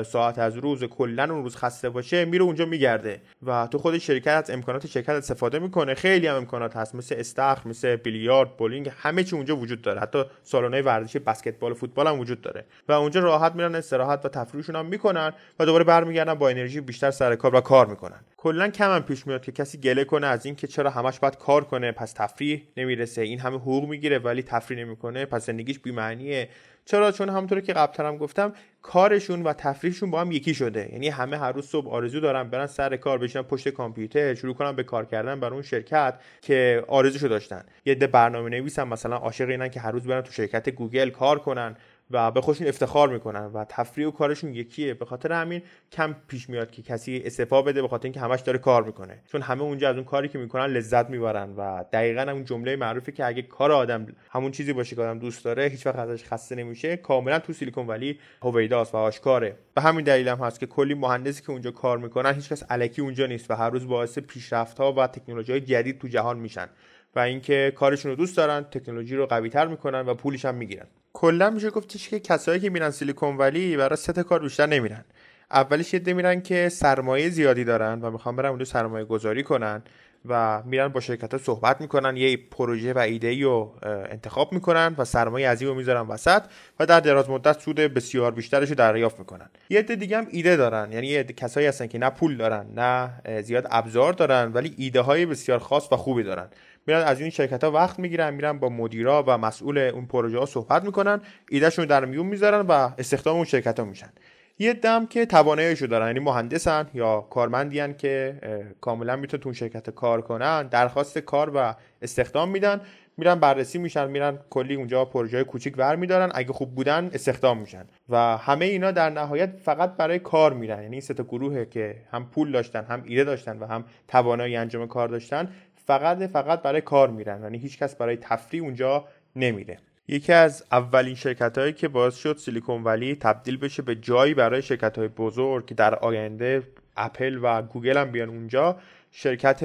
ساعت 0.04 0.38
از 0.38 0.56
روز 0.56 0.84
کلا 0.84 1.24
اون 1.24 1.42
روز 1.42 1.56
خسته 1.56 1.90
باشه 1.90 2.24
میره 2.24 2.44
اونجا 2.44 2.66
میگرده. 2.66 3.20
و 3.46 3.66
تو 3.66 3.78
خود 3.78 3.98
شرکت 3.98 4.28
از 4.28 4.50
امکانات 4.50 4.86
شرکت 4.86 5.10
استفاده 5.10 5.58
می‌کنه. 5.58 5.94
خیلی 5.94 6.26
هم 6.26 6.36
امکانات 6.36 6.76
هست 6.76 6.94
مثل 6.94 7.14
استخر 7.18 7.68
مثل 7.68 7.96
بیلیارد 7.96 8.56
بولینگ 8.56 8.92
همه 8.98 9.24
چی 9.24 9.36
اونجا 9.36 9.56
وجود 9.56 9.82
داره. 9.82 10.00
حتی 10.00 10.24
سالن‌های 10.42 10.82
ورزشی 10.82 11.18
بسکتبال 11.18 11.72
و 11.72 11.74
فوتبال 11.74 12.06
هم 12.06 12.20
وجود 12.20 12.40
داره. 12.40 12.64
و 12.88 12.92
اونجا 12.92 13.20
راحت 13.20 13.54
میرن 13.54 13.74
استراحت 13.74 14.24
و 14.24 14.28
تفریحشون 14.28 14.76
هم 14.76 14.86
می‌کنن 14.86 15.32
و 15.58 15.66
دوباره 15.66 15.84
برمیگردن 15.84 16.34
با 16.34 16.48
انرژی 16.48 16.80
بیشتر 16.80 17.10
سر 17.10 17.36
کار 17.36 17.54
و 17.54 17.60
کار 17.60 17.86
می‌کنن. 17.86 18.20
کلا 18.42 18.68
کم 18.68 18.94
هم 18.94 19.02
پیش 19.02 19.26
میاد 19.26 19.42
که 19.42 19.52
کسی 19.52 19.78
گله 19.78 20.04
کنه 20.04 20.26
از 20.26 20.46
اینکه 20.46 20.66
چرا 20.66 20.90
همش 20.90 21.18
باید 21.18 21.38
کار 21.38 21.64
کنه 21.64 21.92
پس 21.92 22.12
تفریح 22.12 22.62
نمی‌رسه. 22.76 23.22
این 23.22 23.38
همه 23.38 23.56
حقوق 23.56 23.88
می‌گیره 23.88 24.18
ولی 24.18 24.42
تفریح 24.42 24.84
نمی‌کنه 24.84 25.24
پس 25.24 25.46
زندگیش 25.46 25.78
بی‌معنیه. 25.78 26.48
چرا؟ 26.84 27.12
چون 27.12 27.28
همونطور 27.28 27.60
که 27.60 27.72
قبلترم 27.72 28.16
گفتم 28.16 28.52
کارشون 28.82 29.42
و 29.42 29.52
تفریحشون 29.52 30.10
با 30.10 30.20
هم 30.20 30.32
یکی 30.32 30.54
شده. 30.54 30.88
یعنی 30.92 31.08
همه 31.08 31.38
هر 31.38 31.52
روز 31.52 31.66
صبح 31.66 31.90
آرزو 31.90 32.20
دارن 32.20 32.50
برن 32.50 32.66
سر 32.66 32.96
کار 32.96 33.18
بشینن 33.18 33.44
پشت 33.44 33.68
کامپیوتر 33.68 34.34
شروع 34.34 34.54
کنن 34.54 34.72
به 34.72 34.82
کار 34.82 35.04
کردن 35.04 35.40
برای 35.40 35.52
اون 35.52 35.62
شرکت 35.62 36.20
که 36.40 36.84
آرزوشو 36.88 37.28
داشتن. 37.28 37.64
یه 37.84 37.94
عده 37.94 38.06
برنامه 38.06 38.50
نویسن 38.50 38.88
مثلا 38.88 39.16
عاشق 39.16 39.48
اینن 39.48 39.68
که 39.68 39.80
هر 39.80 39.90
روز 39.90 40.06
برن 40.06 40.20
تو 40.20 40.32
شرکت 40.32 40.68
گوگل 40.68 41.10
کار 41.10 41.38
کنن. 41.38 41.76
و 42.10 42.30
به 42.30 42.40
خودشون 42.40 42.66
افتخار 42.66 43.08
می‌کنن 43.08 43.44
و 43.44 43.64
تفریح 43.68 44.06
و 44.06 44.10
کارشون 44.10 44.54
یکیه. 44.54 44.94
به 44.94 45.04
خاطر 45.04 45.32
همین 45.32 45.62
کم 45.92 46.16
پیش 46.28 46.48
میاد 46.48 46.70
که 46.70 46.82
کسی 46.82 47.22
استعفا 47.24 47.62
بده 47.62 47.82
به 47.82 47.88
خاطر 47.88 48.04
اینکه 48.04 48.20
همش 48.20 48.40
داره 48.40 48.58
کار 48.58 48.82
می‌کنه. 48.82 49.18
چون 49.32 49.42
همه 49.42 49.62
اونجا 49.62 49.88
از 49.88 49.96
اون 49.96 50.04
کاری 50.04 50.28
که 50.28 50.38
می‌کنن 50.38 50.66
لذت 50.66 51.10
می‌برن 51.10 51.54
و 51.56 51.84
دقیقا 51.92 52.32
اون 52.32 52.44
جمله 52.44 52.76
معروفی 52.76 53.12
که 53.12 53.26
اگه 53.26 53.42
کار 53.42 53.72
آدم 53.72 54.06
همون 54.30 54.50
چیزی 54.50 54.72
باشه 54.72 54.96
که 54.96 55.02
آدم 55.02 55.18
دوست 55.18 55.44
داره 55.44 55.64
هیچ 55.64 55.86
وقت 55.86 55.96
ازش 55.96 56.24
خسته 56.24 56.54
نمیشه 56.54 56.96
کاملا 56.96 57.38
تو 57.38 57.52
سیلیکون 57.52 57.86
ولی 57.86 58.18
هویداست 58.42 58.94
و 58.94 58.96
آشکاره. 58.96 59.56
به 59.74 59.82
همین 59.82 60.04
دلیل 60.04 60.28
هم 60.28 60.38
هست 60.38 60.60
که 60.60 60.66
کلی 60.66 60.94
مهندسی 60.94 61.42
که 61.42 61.50
اونجا 61.50 61.70
کار 61.70 61.98
می‌کنن 61.98 62.34
هیچکس 62.34 62.62
الکی 62.70 63.02
اونجا 63.02 63.26
نیست 63.26 63.50
و 63.50 63.54
هر 63.54 63.70
روز 63.70 63.86
باعث 63.86 64.18
پیشرفت 64.18 64.78
ها 64.78 64.92
و 64.92 65.06
تکنولوژی 65.06 65.60
جدید 65.60 65.98
تو 65.98 66.08
جهان 66.08 66.38
میشن. 66.38 66.68
و 67.16 67.18
اینکه 67.18 67.72
کارشون 67.76 68.10
رو 68.10 68.16
دوست 68.16 68.36
دارن 68.36 68.62
تکنولوژی 68.62 69.16
رو 69.16 69.26
قوی 69.26 69.48
تر 69.48 69.66
می‌کنن 69.66 70.00
و 70.00 70.14
پولش 70.14 70.44
هم 70.44 70.54
می‌گیرن. 70.54 70.86
کلا 71.12 71.50
میشه 71.50 71.70
گفتش 71.70 72.08
که 72.08 72.20
کسایی 72.20 72.60
که 72.60 72.70
میرن 72.70 72.90
سیلیکون 72.90 73.36
ولی 73.36 73.76
برای 73.76 73.96
سه 73.96 74.22
کار 74.22 74.40
بیشتر 74.40 74.66
نمیرن. 74.66 75.04
اولش 75.50 75.94
یه 75.94 76.14
میرن 76.14 76.40
که 76.40 76.68
سرمایه 76.68 77.28
زیادی 77.28 77.64
دارن 77.64 78.00
و 78.00 78.10
می‌خوان 78.10 78.36
برن 78.36 78.48
اونجا 78.48 78.64
سرمایه 78.64 79.04
گذاری 79.04 79.42
کنن 79.42 79.82
و 80.28 80.62
میرن 80.62 80.88
با 80.88 81.00
شرکت 81.00 81.32
ها 81.32 81.38
صحبت 81.38 81.80
می‌کنن 81.80 82.16
یه 82.16 82.36
پروژه 82.36 82.92
و 82.92 82.98
ایده 82.98 83.28
ای 83.28 83.42
رو 83.42 83.74
انتخاب 83.84 84.52
می‌کنن 84.52 84.94
و 84.98 85.04
سرمایه 85.04 85.48
عظیم 85.48 85.68
رو 85.68 85.74
می‌ذارن 85.74 86.00
وسط 86.00 86.42
و 86.80 86.86
در 86.86 87.00
دراز 87.00 87.30
مدت 87.30 87.60
سود 87.60 87.76
بسیار 87.76 88.32
بیشترش 88.32 88.68
رو 88.68 88.74
دریافت 88.74 89.18
می‌کنن. 89.18 89.50
یه 89.70 89.78
عده 89.78 89.96
دیگه 89.96 90.16
هم 90.16 90.26
ایده 90.30 90.56
دارن. 90.56 90.92
یعنی 90.92 91.06
یه 91.06 91.24
کسایی 91.24 91.66
هستن 91.66 91.86
که 91.86 91.98
نه 91.98 92.10
پول 92.10 92.36
دارن 92.36 92.66
نه 92.76 93.10
زیاد 93.42 93.66
ابزار 93.70 94.12
دارن 94.12 94.52
ولی 94.52 94.74
ایده 94.78 95.00
های 95.00 95.26
بسیار 95.26 95.58
خاص 95.58 95.92
و 95.92 95.96
خوبی 95.96 96.22
دارن. 96.22 96.48
میرن 96.86 97.02
از 97.02 97.20
این 97.20 97.30
شرکت 97.30 97.64
ها 97.64 97.70
وقت 97.70 97.98
می‌گیرن 97.98 98.34
میرن 98.34 98.58
با 98.58 98.68
مدیرا 98.68 99.24
و 99.26 99.38
مسئول 99.38 99.78
اون 99.78 100.06
پروژه 100.06 100.38
ها 100.38 100.46
صحبت 100.46 100.84
می‌کنن 100.84 101.20
ایدهشون 101.50 101.84
در 101.84 102.04
میون 102.04 102.26
می‌ذارن 102.26 102.60
و 102.60 102.90
استخدام 102.98 103.36
اون 103.36 103.44
شرکت 103.44 103.78
ها 103.78 103.84
میشن. 103.84 104.12
یه 104.58 104.72
دم 104.72 105.06
که 105.06 105.26
تواناییشو 105.26 105.86
دارن 105.86 106.06
یعنی 106.06 106.20
مهندسن 106.20 106.86
یا 106.94 107.20
کارمندیان 107.20 107.94
که 107.94 108.36
کاملا 108.80 109.16
می‌تونن 109.16 109.42
تو 109.42 109.52
شرکت 109.52 109.90
کار 109.90 110.20
کنن 110.20 110.68
درخواست 110.68 111.18
کار 111.18 111.52
و 111.54 111.74
استخدام 112.02 112.48
میدن 112.48 112.80
میرن 113.16 113.34
بررسی 113.34 113.78
میشن 113.78 114.10
میرن 114.10 114.38
کلی 114.50 114.74
اونجا 114.74 115.04
پروژه 115.04 115.44
کوچیک 115.44 115.74
ور 115.78 115.96
میدارن 115.96 116.30
اگه 116.34 116.52
خوب 116.52 116.74
بودن 116.74 117.10
استخدام 117.14 117.58
میشن. 117.58 117.84
و 118.08 118.16
همه 118.36 118.64
اینا 118.64 118.90
در 118.90 119.10
نهایت 119.10 119.56
فقط 119.64 119.96
برای 119.96 120.18
کار 120.18 120.52
میرن 120.52 120.82
یعنی 120.82 120.94
این 120.94 121.00
سه 121.00 121.14
تا 121.14 121.22
گروهه 121.22 121.64
که 121.64 121.96
هم 122.10 122.30
پول 122.30 122.52
داشتن 122.52 122.84
هم 122.84 123.02
ایده 123.06 123.24
داشتن 123.24 123.58
و 123.58 123.66
هم 123.66 123.84
توانایی 124.08 124.56
انجام 124.56 124.88
کار 124.88 125.08
داشتن 125.08 125.48
فقط 125.86 126.22
فقط 126.22 126.62
برای 126.62 126.80
کار 126.80 127.10
میرن. 127.10 127.42
یعنی 127.42 127.58
هیچ 127.58 127.78
کس 127.78 127.96
برای 127.96 128.16
تفریح 128.16 128.62
اونجا 128.62 129.04
نمیره. 129.36 129.78
یکی 130.08 130.32
از 130.32 130.64
اولین 130.72 131.14
شرکت 131.14 131.58
هایی 131.58 131.72
که 131.72 131.88
باعث 131.88 132.16
شد 132.16 132.36
سیلیکون 132.36 132.84
ولی 132.84 133.14
تبدیل 133.14 133.56
بشه 133.56 133.82
به 133.82 133.94
جایی 133.94 134.34
برای 134.34 134.62
شرکت 134.62 134.98
های 134.98 135.08
بزرگ 135.08 135.66
که 135.66 135.74
در 135.74 135.94
آینده 135.94 136.62
اپل 136.96 137.38
و 137.42 137.62
گوگل 137.62 137.96
هم 137.96 138.10
بیان 138.10 138.28
اونجا 138.28 138.76
شرکت 139.10 139.62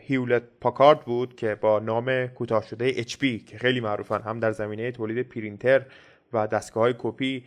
هیولت 0.00 0.42
پاکارد 0.60 1.00
بود 1.00 1.36
که 1.36 1.54
با 1.54 1.78
نام 1.78 2.26
کوتاه 2.26 2.66
شده 2.66 2.92
HP 2.92 3.44
که 3.46 3.58
خیلی 3.58 3.80
معروفن. 3.80 4.22
هم 4.22 4.40
در 4.40 4.52
زمینه 4.52 4.92
تولید 4.92 5.28
پرینتر 5.28 5.82
و 6.32 6.46
دستگاه 6.46 6.82
های 6.82 6.94
کپی 6.98 7.44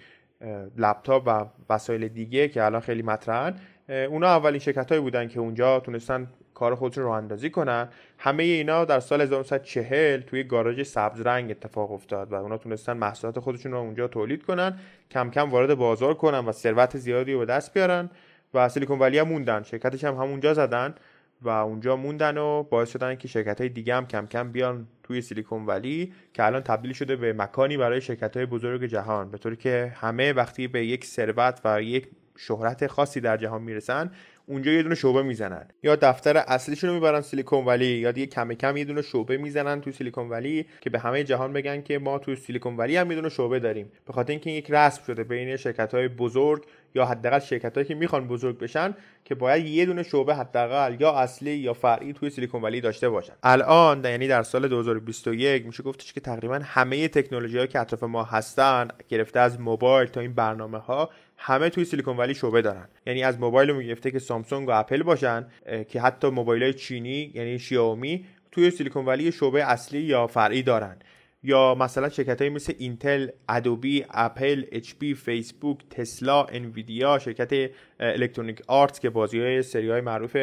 لپتاپ 0.77 1.23
و 1.25 1.45
وسایل 1.69 2.07
دیگه 2.07 2.47
که 2.47 2.63
الان 2.63 2.81
خیلی 2.81 3.01
مطرحن. 3.01 3.55
اونا 3.89 4.27
اولین 4.27 4.59
شرکت 4.59 4.89
هایی 4.89 5.01
بودن 5.01 5.27
که 5.27 5.39
اونجا 5.39 5.79
تونستن 5.79 6.27
کار 6.57 6.75
خودشون 6.75 7.03
رو 7.03 7.09
اندازی 7.09 7.49
کنن. 7.49 7.87
همه 8.17 8.43
اینا 8.43 8.85
در 8.85 8.99
سال 8.99 9.21
1940 9.21 10.21
توی 10.21 10.43
گاراژ 10.43 10.81
سبز 10.81 11.21
رنگ 11.21 11.51
اتفاق 11.51 11.91
افتاد 11.91 12.31
و 12.31 12.35
اونا 12.35 12.57
تونستن 12.57 12.97
محصولات 12.97 13.39
خودشون 13.39 13.71
رو 13.71 13.77
اونجا 13.77 14.07
تولید 14.07 14.43
کنن 14.43 14.79
کم 15.11 15.29
کم 15.29 15.49
وارد 15.49 15.75
بازار 15.75 16.13
کنن 16.13 16.39
و 16.39 16.51
ثروت 16.51 16.97
زیادی 16.97 17.33
رو 17.33 17.39
به 17.39 17.45
دست 17.45 17.73
بیارن 17.73 18.09
و 18.53 18.69
سیلیکون 18.69 18.99
ولی 18.99 19.19
هم 19.19 19.27
موندن. 19.27 19.63
شرکتش 19.63 20.03
هم 20.03 20.15
همونجا 20.15 20.53
زدن 20.53 20.95
و 21.41 21.49
اونجا 21.49 21.95
موندن 21.95 22.37
و 22.37 22.63
باعث 22.63 22.91
شدن 22.91 23.15
که 23.15 23.27
شرکت 23.27 23.61
های 23.61 23.69
دیگه 23.69 23.95
هم 23.95 24.07
کم 24.07 24.25
کم 24.25 24.51
بیان 24.51 24.87
توی 25.03 25.21
سیلیکون 25.21 25.65
ولی 25.65 26.13
که 26.33 26.45
الان 26.45 26.61
تبدیل 26.61 26.93
شده 26.93 27.15
به 27.15 27.33
مکانی 27.33 27.77
برای 27.77 28.01
شرکت 28.01 28.37
های 28.37 28.45
بزرگ 28.45 28.85
جهان. 28.85 29.31
به 29.31 29.37
طوری 29.37 29.55
که 29.55 29.93
همه 29.95 30.33
وقتی 30.33 30.67
به 30.67 30.85
یک 30.85 31.05
ثروت 31.05 31.61
و 31.65 31.81
یک 31.81 32.07
شهرت 32.37 32.87
خاصی 32.87 33.21
در 33.21 33.37
جهان 33.37 33.61
می‌رسن 33.61 34.11
اونجا 34.49 34.71
یه 34.71 34.83
دونه 34.83 34.95
شعبه 34.95 35.23
می‌زنن. 35.23 35.67
یا 35.83 35.95
دفتر 35.95 36.37
اصلیشون 36.37 36.89
رو 36.89 36.95
می‌برن 36.95 37.21
سیلیکون 37.21 37.65
ولی 37.65 37.85
یا 37.85 38.11
دیگه 38.11 38.27
کم 38.27 38.53
کم 38.53 38.77
یه 38.77 38.85
دونه 38.85 39.01
شعبه 39.01 39.37
می‌زنن 39.37 39.81
تو 39.81 39.91
سیلیکون 39.91 40.29
ولی 40.29 40.65
که 40.81 40.89
به 40.89 40.99
همه 40.99 41.23
جهان 41.23 41.53
بگن 41.53 41.81
که 41.81 41.99
ما 41.99 42.19
تو 42.19 42.35
سیلیکون 42.35 42.77
ولی 42.77 42.97
هم 42.97 43.09
یه 43.11 43.15
دونه 43.15 43.29
شعبه 43.29 43.59
داریم. 43.59 43.91
به 44.05 44.13
خاطر 44.13 44.31
اینکه 44.31 44.49
یک 44.49 44.71
رسم 44.71 45.03
شده 45.07 45.23
بین 45.23 45.57
شرکت 45.57 45.93
های 45.93 46.07
بزرگ 46.07 46.63
یا 46.95 47.05
حداقل 47.05 47.39
شرکت 47.39 47.73
هایی 47.75 47.87
که 47.87 47.95
می‌خوان 47.95 48.27
بزرگ 48.27 48.59
بشن 48.59 48.93
که 49.25 49.35
باید 49.35 49.65
یه 49.65 49.85
دونه 49.85 50.03
شعبه 50.03 50.35
حداقل 50.35 51.01
یا 51.01 51.11
اصلی 51.11 51.51
یا 51.51 51.73
فرعی 51.73 52.13
توی 52.13 52.29
سیلیکون 52.29 52.61
ولی 52.61 52.81
داشته 52.81 53.09
باشن. 53.09 53.33
الان 53.43 54.05
یعنی 54.05 54.27
در 54.27 54.43
سال 54.43 54.67
2021 54.67 55.65
میشه 55.65 55.83
گفتش 55.83 56.13
که 56.13 56.19
تقریبا 56.19 56.59
همه 56.63 57.07
تکنولوژی 57.07 57.67
که 57.67 57.79
اطراف 57.79 58.03
ما 58.03 58.23
هستن 58.23 58.87
گرفته 59.09 59.39
از 59.39 59.59
موبایل 59.59 60.07
تا 60.07 60.21
این 60.21 60.33
برنامه 60.33 60.77
ها 60.77 61.09
همه 61.37 61.69
توی 61.69 61.85
سیلیکون 61.85 62.17
ولی 62.17 62.33
شعبه 62.35 62.61
دارن. 62.61 62.87
یعنی 63.05 63.23
از 63.23 63.39
موبایل 63.39 63.75
گرفته 63.75 64.11
که 64.11 64.19
سامسونگ 64.19 64.67
و 64.67 64.71
اپل 64.71 65.03
باشن 65.03 65.45
که 65.89 66.01
حتی 66.01 66.29
موبایل 66.29 66.63
های 66.63 66.73
چینی 66.73 67.31
یعنی 67.33 67.59
شیائومی 67.59 68.25
توی 68.51 68.71
سیلیکون 68.71 69.05
ولی 69.05 69.31
شعبه 69.31 69.63
اصلی 69.63 69.99
یا 69.99 70.27
فرعی 70.27 70.63
دارن. 70.63 70.97
یا 71.47 71.75
مثلا 71.75 72.09
شرکت 72.09 72.41
های 72.41 72.49
مثل 72.49 72.73
اینتل، 72.77 73.27
ادوبی، 73.49 74.05
اپل، 74.09 74.65
اچ 74.71 74.93
پی، 74.99 75.13
فیسبوک، 75.13 75.77
تسلا، 75.89 76.43
انویدیا، 76.43 77.19
شرکت 77.19 77.71
الکترونیک 77.99 78.61
آرت 78.67 78.99
که 78.99 79.09
بازی 79.09 79.39
های 79.39 79.61
سری 79.61 79.89
های 79.89 80.01
معروف 80.01 80.37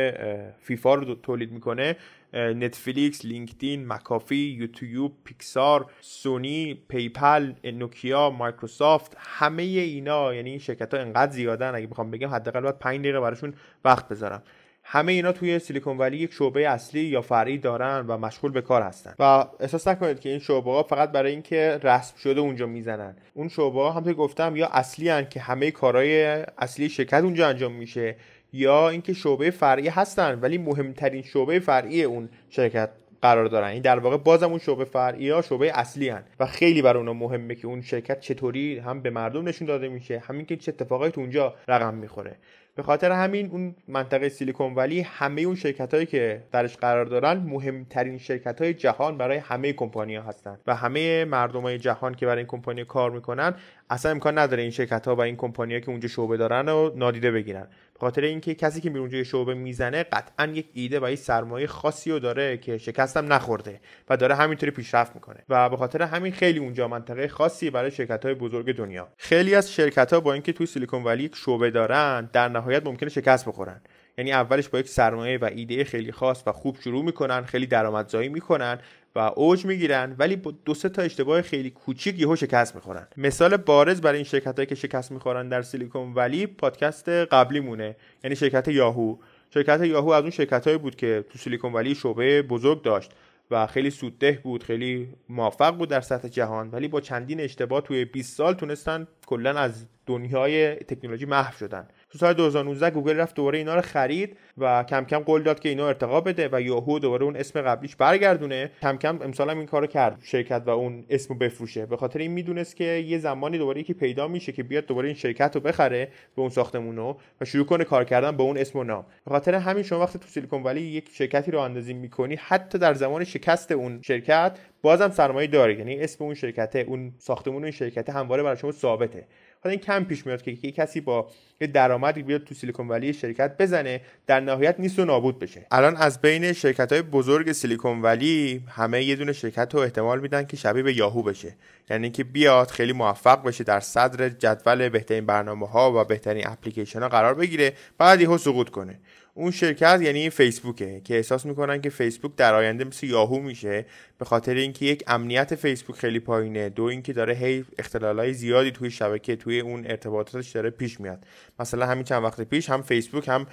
فیفا 0.60 0.94
رو 0.94 1.14
تولید 1.14 1.52
می‌کنه 1.52 1.96
نتفلیکس، 2.34 3.24
لینکدین، 3.24 3.86
مکافی، 3.86 4.36
یوتیوب، 4.36 5.12
پیکسار، 5.24 5.86
سونی، 6.00 6.82
پیپل، 6.88 7.52
نوکیا، 7.64 8.30
مایکروسافت 8.30 9.16
همه 9.18 9.62
اینا 9.62 10.34
یعنی 10.34 10.50
این 10.50 10.58
شرکت 10.58 10.94
ها 10.94 11.00
انقدر 11.00 11.32
زیادن 11.32 11.74
اگه 11.74 11.86
بخوام 11.86 12.10
بگم 12.10 12.28
حداقل 12.28 12.60
باید 12.60 12.78
5 12.78 13.00
دقیقه 13.00 13.20
براشون 13.20 13.54
وقت 13.84 14.08
بذارم. 14.08 14.42
همه 14.86 15.12
اینا 15.12 15.32
توی 15.32 15.58
سیلیکون 15.58 15.98
ولی 15.98 16.16
یک 16.16 16.32
شعبه 16.32 16.68
اصلی 16.68 17.00
یا 17.00 17.22
فرعی 17.22 17.58
دارن 17.58 18.06
و 18.06 18.18
مشغول 18.18 18.52
به 18.52 18.60
کار 18.60 18.82
هستن. 18.82 19.14
و 19.18 19.44
احساس 19.60 19.88
نکنید 19.88 20.20
که 20.20 20.28
این 20.28 20.38
شعبه 20.38 20.70
ها 20.70 20.82
فقط 20.82 21.12
برای 21.12 21.32
اینکه 21.32 21.80
رسم 21.82 22.16
شده 22.16 22.40
اونجا 22.40 22.66
می‌زنن. 22.66 23.16
اون 23.34 23.48
شعبه 23.48 23.80
ها 23.80 23.90
همونطور 23.90 24.14
گفتم 24.14 24.56
یا 24.56 24.66
اصلی 24.66 25.08
هن 25.08 25.28
که 25.28 25.40
همه 25.40 25.70
کارهای 25.70 26.24
اصلی 26.58 26.88
شرکت 26.88 27.22
اونجا 27.24 27.48
انجام 27.48 27.72
میشه 27.72 28.16
یا 28.52 28.88
اینکه 28.88 29.12
شعبه 29.12 29.50
فرعی 29.50 29.88
هستن 29.88 30.38
ولی 30.40 30.58
مهمترین 30.58 31.22
شعبه 31.22 31.58
فرعی 31.58 32.02
اون 32.02 32.28
شرکت 32.50 32.90
قرار 33.24 33.46
دارن. 33.46 33.68
این 33.68 33.82
در 33.82 33.98
واقع 33.98 34.16
بازم 34.16 34.50
اون 34.50 34.58
شعبه 34.58 34.84
فرعی 34.84 35.30
ها 35.30 35.42
شعبه 35.42 35.78
اصلی 35.78 36.08
هن. 36.08 36.22
و 36.40 36.46
خیلی 36.46 36.82
برای 36.82 36.98
اونا 36.98 37.12
مهمه 37.12 37.54
که 37.54 37.66
اون 37.66 37.82
شرکت 37.82 38.20
چطوری 38.20 38.78
هم 38.78 39.00
به 39.00 39.10
مردم 39.10 39.48
نشون 39.48 39.68
داده 39.68 39.88
میشه 39.88 40.18
همین 40.18 40.46
که 40.46 40.56
چه 40.56 40.72
اتفاقایی 40.72 41.12
تو 41.12 41.20
اونجا 41.20 41.54
رقم 41.68 41.94
می‌خوره. 41.94 42.36
به 42.76 42.82
خاطر 42.82 43.12
همین 43.12 43.50
اون 43.50 43.74
منطقه 43.88 44.28
سیلیکون 44.28 44.74
ولی 44.74 45.00
همه 45.00 45.42
اون 45.42 45.54
شرکت 45.54 45.94
هایی 45.94 46.06
که 46.06 46.42
درش 46.52 46.76
قرار 46.76 47.04
دارن 47.04 47.36
مهمترین 47.36 48.18
شرکت 48.18 48.60
های 48.62 48.74
جهان 48.74 49.18
برای 49.18 49.38
همه 49.38 49.72
کمپانی 49.72 50.16
ها 50.16 50.22
هستن. 50.22 50.58
و 50.66 50.74
همه 50.74 51.24
مردم 51.24 51.62
های 51.62 51.78
جهان 51.78 52.14
که 52.14 52.26
برای 52.26 52.38
این 52.38 52.46
کمپانی 52.46 52.84
کار 52.84 53.10
می‌کنن 53.10 53.54
اصلا 53.90 54.10
امکان 54.10 54.38
نداره 54.38 54.62
این 54.62 54.70
شرکت 54.70 55.08
ها 55.08 55.16
و 55.16 55.20
این 55.20 55.36
کمپانی 55.36 55.74
ها 55.74 55.80
که 55.80 55.90
اونجا 55.90 56.08
شعبه 56.08 56.36
دارن 56.36 56.68
و 56.68 56.90
نادیده 56.96 57.30
بگیرن. 57.30 57.66
خاطر 58.00 58.22
اینکه 58.22 58.54
کسی 58.54 58.80
که 58.80 58.88
میره 58.90 59.00
اونجا 59.00 59.24
شعبه 59.24 59.54
می‌زنه 59.54 60.02
قطعا 60.02 60.46
یک 60.46 60.66
ایده 60.72 61.00
و 61.00 61.10
یک 61.10 61.18
سرمایه 61.18 61.66
خاصی 61.66 62.10
رو 62.10 62.18
داره 62.18 62.56
که 62.56 62.78
شکستم 62.78 63.32
نخورده 63.32 63.80
و 64.08 64.16
داره 64.16 64.34
همینطوری 64.34 64.72
پیشرفت 64.72 65.14
می‌کنه. 65.14 65.42
و 65.48 65.68
به 65.68 65.76
خاطر 65.76 66.02
همین 66.02 66.32
خیلی 66.32 66.58
اونجا 66.58 66.88
منطقه 66.88 67.28
خاصی 67.28 67.70
برای 67.70 67.90
شرکت 67.90 68.24
های 68.24 68.34
بزرگ 68.34 68.76
دنیا. 68.76 69.08
خیلی 69.16 69.54
از 69.54 69.72
شرکت 69.72 70.12
ها 70.12 70.20
با 70.20 70.32
اینکه 70.32 70.52
توی 70.52 70.66
سیلیکون 70.66 71.04
ولی 71.04 71.24
یک 71.24 71.36
شعبه 71.36 71.70
دارن 71.70 72.30
در 72.32 72.48
نهایت 72.48 72.86
ممکنه 72.86 73.08
شکست 73.08 73.48
بخورن. 73.48 73.80
یعنی 74.18 74.32
اولش 74.32 74.68
با 74.68 74.78
یک 74.78 74.88
سرمایه 74.88 75.38
و 75.38 75.50
ایده 75.54 75.84
خیلی 75.84 76.12
خاص 76.12 76.42
و 76.46 76.52
خوب 76.52 76.80
شروع 76.80 77.04
می‌کنن 77.04 77.42
خیلی 77.42 77.66
درآمدزایی 77.66 78.28
می‌کنن 78.28 78.78
و 79.14 79.18
اوج 79.18 79.64
می‌گیرن 79.64 80.14
ولی 80.18 80.36
با 80.36 80.54
دو 80.64 80.74
سه 80.74 80.88
تا 80.88 81.02
اشتباه 81.02 81.42
خیلی 81.42 81.70
کوچیک 81.70 82.20
یهو 82.20 82.36
شکست 82.36 82.74
می‌خورن. 82.74 83.06
مثال 83.16 83.56
بارز 83.56 84.00
برای 84.00 84.16
این 84.16 84.24
شرکت 84.24 84.56
هایی 84.56 84.66
که 84.66 84.74
شکست 84.74 85.12
می‌خورن 85.12 85.48
در 85.48 85.62
سیلیکون 85.62 86.12
ولی 86.14 86.46
پادکست 86.46 87.08
قبلی 87.08 87.60
مونه 87.60 87.96
یعنی 88.24 88.36
شرکت 88.36 88.68
یاهو. 88.68 89.16
شرکت 89.54 89.80
یاهو 89.80 90.08
از 90.10 90.22
اون 90.22 90.30
شرکت 90.30 90.66
هایی 90.66 90.78
بود 90.78 90.96
که 90.96 91.24
تو 91.30 91.38
سیلیکون 91.38 91.72
ولی 91.72 91.94
شعبه 91.94 92.42
بزرگ 92.42 92.82
داشت 92.82 93.12
و 93.50 93.66
خیلی 93.66 93.90
سودده 93.90 94.40
بود 94.42 94.62
خیلی 94.62 95.08
موفق 95.28 95.76
بود 95.76 95.88
در 95.88 96.00
سطح 96.00 96.28
جهان 96.28 96.70
ولی 96.70 96.88
با 96.88 97.00
چندین 97.00 97.40
اشتباه 97.40 97.80
توی 97.80 98.04
20 98.04 98.36
سال 98.36 98.54
تونستن 98.54 99.06
کلا 99.26 99.50
از 99.50 99.86
دنیای 100.06 100.74
تکنولوژی 100.74 101.26
محو 101.26 101.58
شدن. 101.58 101.88
تو 102.14 102.18
سال 102.18 102.34
2019 102.34 102.90
گوگل 102.90 103.16
رفت 103.16 103.34
دوباره 103.34 103.58
اینا 103.58 103.74
رو 103.74 103.80
خرید 103.80 104.36
و 104.58 104.84
کم 104.88 105.04
کم 105.04 105.18
قول 105.18 105.42
داد 105.42 105.60
که 105.60 105.68
اینا 105.68 105.88
ارتقا 105.88 106.20
بده 106.20 106.48
و 106.52 106.60
یاهو 106.60 106.98
دوباره 106.98 107.24
اون 107.24 107.36
اسم 107.36 107.62
قبلیش 107.62 107.96
برگردونه. 107.96 108.70
کم 108.82 108.96
کم 108.96 109.22
امسال 109.22 109.50
هم 109.50 109.58
این 109.58 109.66
کارو 109.66 109.86
کرد 109.86 110.18
شرکت 110.22 110.62
و 110.66 110.70
اون 110.70 111.04
اسمو 111.10 111.36
بفروشه. 111.36 111.86
به 111.86 111.96
خاطر 111.96 112.18
این 112.18 112.30
می‌دونست 112.30 112.76
که 112.76 112.84
یه 112.84 113.18
زمانی 113.18 113.58
دوباره 113.58 113.80
یکی 113.80 113.94
پیدا 113.94 114.28
میشه 114.28 114.52
که 114.52 114.62
بیاد 114.62 114.86
دوباره 114.86 115.08
این 115.08 115.16
شرکت 115.16 115.54
رو 115.54 115.60
بخره 115.60 116.08
به 116.36 116.42
اون 116.42 116.50
ساختمون 116.50 116.96
رو 116.96 117.16
و 117.40 117.44
شروع 117.44 117.66
کنه 117.66 117.84
کار 117.84 118.04
کردن 118.04 118.36
به 118.36 118.42
اون 118.42 118.58
اسم 118.58 118.78
و 118.78 118.84
نام. 118.84 119.06
به 119.24 119.30
خاطر 119.30 119.54
همین 119.54 119.82
شما 119.82 120.00
وقتی 120.00 120.18
تو 120.18 120.28
سیلیکون 120.28 120.62
ولی 120.62 120.80
یک 120.80 121.08
شرکتی 121.12 121.50
رو 121.50 121.58
اندازی 121.58 121.94
می‌کنی 121.94 122.38
حتی 122.40 122.78
در 122.78 122.94
زمان 122.94 123.24
شکست 123.24 123.72
اون 123.72 124.02
شرکت 124.02 124.58
بازم 124.82 125.10
سرمایه 125.10 125.46
داره 125.46 125.78
یعنی 125.78 126.00
اسم 126.00 126.24
اون 126.24 126.34
شرکت 126.34 126.76
اون 126.76 127.12
ساختمون 127.18 127.62
اون 127.62 127.70
شرکت 127.70 128.10
همواره 128.10 128.42
برای 128.42 128.56
شما 128.56 128.72
ثابته. 128.72 129.26
حالا 129.64 129.72
این 129.72 129.80
کم 129.80 130.04
پیش 130.04 130.26
میاد 130.26 130.42
که 130.42 130.58
یه 130.62 130.72
کسی 130.72 131.00
با 131.00 131.30
یه 131.60 131.66
درآمدی 131.66 132.22
بیاد 132.22 132.44
تو 132.44 132.54
سیلیکون 132.54 132.88
ولی 132.88 133.12
شرکت 133.12 133.56
بزنه 133.56 134.00
در 134.26 134.40
نهایت 134.40 134.74
نیست 134.78 134.98
و 134.98 135.04
نابود 135.04 135.38
بشه. 135.38 135.66
الان 135.70 135.96
از 135.96 136.20
بین 136.20 136.52
شرکت 136.52 136.92
های 136.92 137.02
بزرگ 137.02 137.52
سیلیکون 137.52 138.02
ولی 138.02 138.62
همه 138.68 139.04
یه 139.04 139.16
دونه 139.16 139.32
شرکت 139.32 139.74
رو 139.74 139.80
احتمال 139.80 140.20
میدن 140.20 140.46
که 140.46 140.56
شبیه 140.56 140.82
به 140.82 140.96
یاهو 140.96 141.22
بشه. 141.22 141.56
یعنی 141.90 142.10
که 142.10 142.24
بیاد 142.24 142.68
خیلی 142.68 142.92
موفق 142.92 143.42
بشه 143.42 143.64
در 143.64 143.80
صدر 143.80 144.28
جدول 144.28 144.88
بهترین 144.88 145.26
برنامه 145.26 145.68
ها 145.68 146.00
و 146.00 146.04
بهترین 146.04 146.46
اپلیکیشن 146.46 147.02
ها 147.02 147.08
قرار 147.08 147.34
بگیره 147.34 147.72
بعد 147.98 148.20
یهو 148.20 148.38
سقوط 148.38 148.68
کنه. 148.68 148.98
اون 149.36 149.50
شرکت 149.50 150.00
یعنی 150.02 150.30
فیسبوکه 150.30 151.00
که 151.04 151.16
احساس 151.16 151.46
می‌کنن 151.46 151.80
که 151.80 151.90
فیسبوک 151.90 152.36
در 152.36 152.54
آینده 152.54 152.84
مثل 152.84 153.06
یاهو 153.06 153.40
میشه 153.40 153.86
به 154.18 154.24
خاطر 154.24 154.54
اینکه 154.54 154.86
یک 154.86 155.04
امنیت 155.06 155.54
فیسبوک 155.54 155.96
خیلی 155.96 156.20
پایینه 156.20 156.68
دو 156.68 156.82
اینکه 156.82 157.12
داره 157.12 157.34
هی 157.34 157.64
اختلالای 157.78 158.32
زیادی 158.32 158.70
توی 158.70 158.90
شبکه 158.90 159.36
توی 159.36 159.60
اون 159.60 159.86
ارتباطاتش 159.86 160.50
داره 160.50 160.70
پیش 160.70 161.00
میاد. 161.00 161.24
مثلا 161.58 161.86
همین 161.86 162.04
چند 162.04 162.24
وقت 162.24 162.40
پیش 162.40 162.70
هم 162.70 162.82
فیسبوک 162.82 163.28
هم 163.28 163.46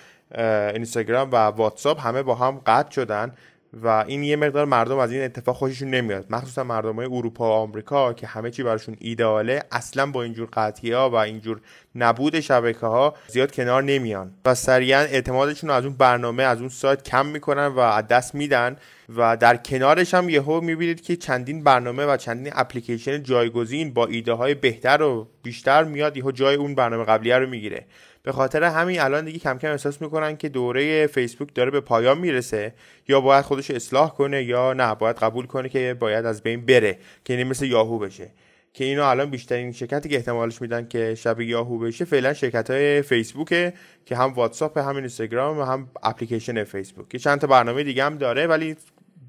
اینستاگرام 0.73 1.31
و 1.31 1.35
واتساپ 1.35 2.07
همه 2.07 2.23
با 2.23 2.35
هم 2.35 2.61
قطع 2.65 2.91
شدن. 2.91 3.33
و 3.73 3.87
این 3.87 4.23
یه 4.23 4.35
مقدار 4.35 4.65
مردم 4.65 4.97
از 4.97 5.11
این 5.11 5.23
اتفاق 5.23 5.55
خوششون 5.55 5.89
نمیاد. 5.89 6.25
مخصوصا 6.29 6.63
مردم 6.63 6.95
های 6.95 7.05
اروپا 7.05 7.49
و 7.49 7.51
آمریکا 7.51 8.13
که 8.13 8.27
همه 8.27 8.51
چی 8.51 8.63
براشون 8.63 8.95
ایداله 8.99 9.63
اصلا 9.71 10.05
با 10.05 10.23
اینجور 10.23 10.49
قطعی 10.53 10.91
ها 10.91 11.09
و 11.09 11.15
اینجور 11.15 11.61
نبود 11.95 12.39
شبکه 12.39 12.85
ها 12.85 13.15
زیاد 13.27 13.51
کنار 13.51 13.83
نمیان. 13.83 14.31
و 14.45 14.55
سریعا 14.55 14.99
اعتمادشون 14.99 15.69
از 15.69 15.85
اون 15.85 15.93
برنامه 15.93 16.43
از 16.43 16.59
اون 16.59 16.69
سایت 16.69 17.03
کم 17.03 17.25
می‌کنن 17.25 17.67
و 17.67 17.79
از 17.79 18.07
دست 18.07 18.35
میدن. 18.35 18.77
و 19.09 19.37
در 19.37 19.57
کنارش 19.57 20.13
هم 20.13 20.29
یهو 20.29 20.61
می‌بینید 20.61 21.01
که 21.01 21.15
چندین 21.15 21.63
برنامه 21.63 22.05
و 22.05 22.17
چندین 22.17 22.53
اپلیکیشن 22.55 23.23
جایگزین 23.23 23.93
با 23.93 24.05
ایده 24.05 24.33
های 24.33 24.53
بهتر 24.55 25.01
و 25.01 25.27
بیشتر 25.43 25.83
میاد 25.83 26.17
یهو 26.17 26.31
جای 26.31 26.55
اون 26.55 26.75
برنامه 26.75 27.03
قبلیه 27.03 27.37
رو 27.37 27.49
می‌گیره. 27.49 27.85
به 28.23 28.31
خاطر 28.31 28.63
همین 28.63 29.01
الان 29.01 29.25
دیگه 29.25 29.39
کم 29.39 29.57
کم 29.57 29.71
احساس 29.71 30.01
می‌کنن 30.01 30.37
که 30.37 30.49
دوره 30.49 31.07
فیسبوک 31.07 31.55
داره 31.55 31.71
به 31.71 31.81
پایان 31.81 32.17
می‌رسه 32.17 32.73
یا 33.07 33.21
باید 33.21 33.45
خودش 33.45 33.71
اصلاح 33.71 34.13
کنه 34.13 34.43
یا 34.43 34.73
نه 34.73 34.95
باید 34.95 35.15
قبول 35.15 35.45
کنه 35.45 35.69
که 35.69 35.95
باید 35.99 36.25
از 36.25 36.43
بین 36.43 36.65
بره 36.65 36.97
که 37.25 37.33
این 37.33 37.47
مثل 37.47 37.65
یاهو 37.65 37.99
بشه. 37.99 38.31
که 38.73 38.83
اینو 38.83 39.03
الان 39.03 39.29
بیشترین 39.29 39.71
شرکتی 39.71 40.09
که 40.09 40.15
احتمالش 40.15 40.61
میدن 40.61 40.87
که 40.87 41.15
شبیه 41.15 41.47
یاهو 41.47 41.79
بشه 41.79 42.05
فعلا 42.05 42.33
شرکت 42.33 42.69
های 42.69 43.01
فیسبوکه 43.01 43.73
که 44.05 44.15
هم 44.15 44.33
واتساپ 44.33 44.77
هم 44.77 44.95
اینستاگرام 44.95 45.59
و 45.59 45.63
هم 45.63 45.89
اپلیکیشن 46.03 46.63
فیسبوک. 46.63 47.09
که 47.09 47.19
چند 47.19 47.39
تا 47.39 47.47
برنامه 47.47 47.83
دیگه 47.83 48.03
هم 48.03 48.17
داره 48.17 48.47
ولی 48.47 48.75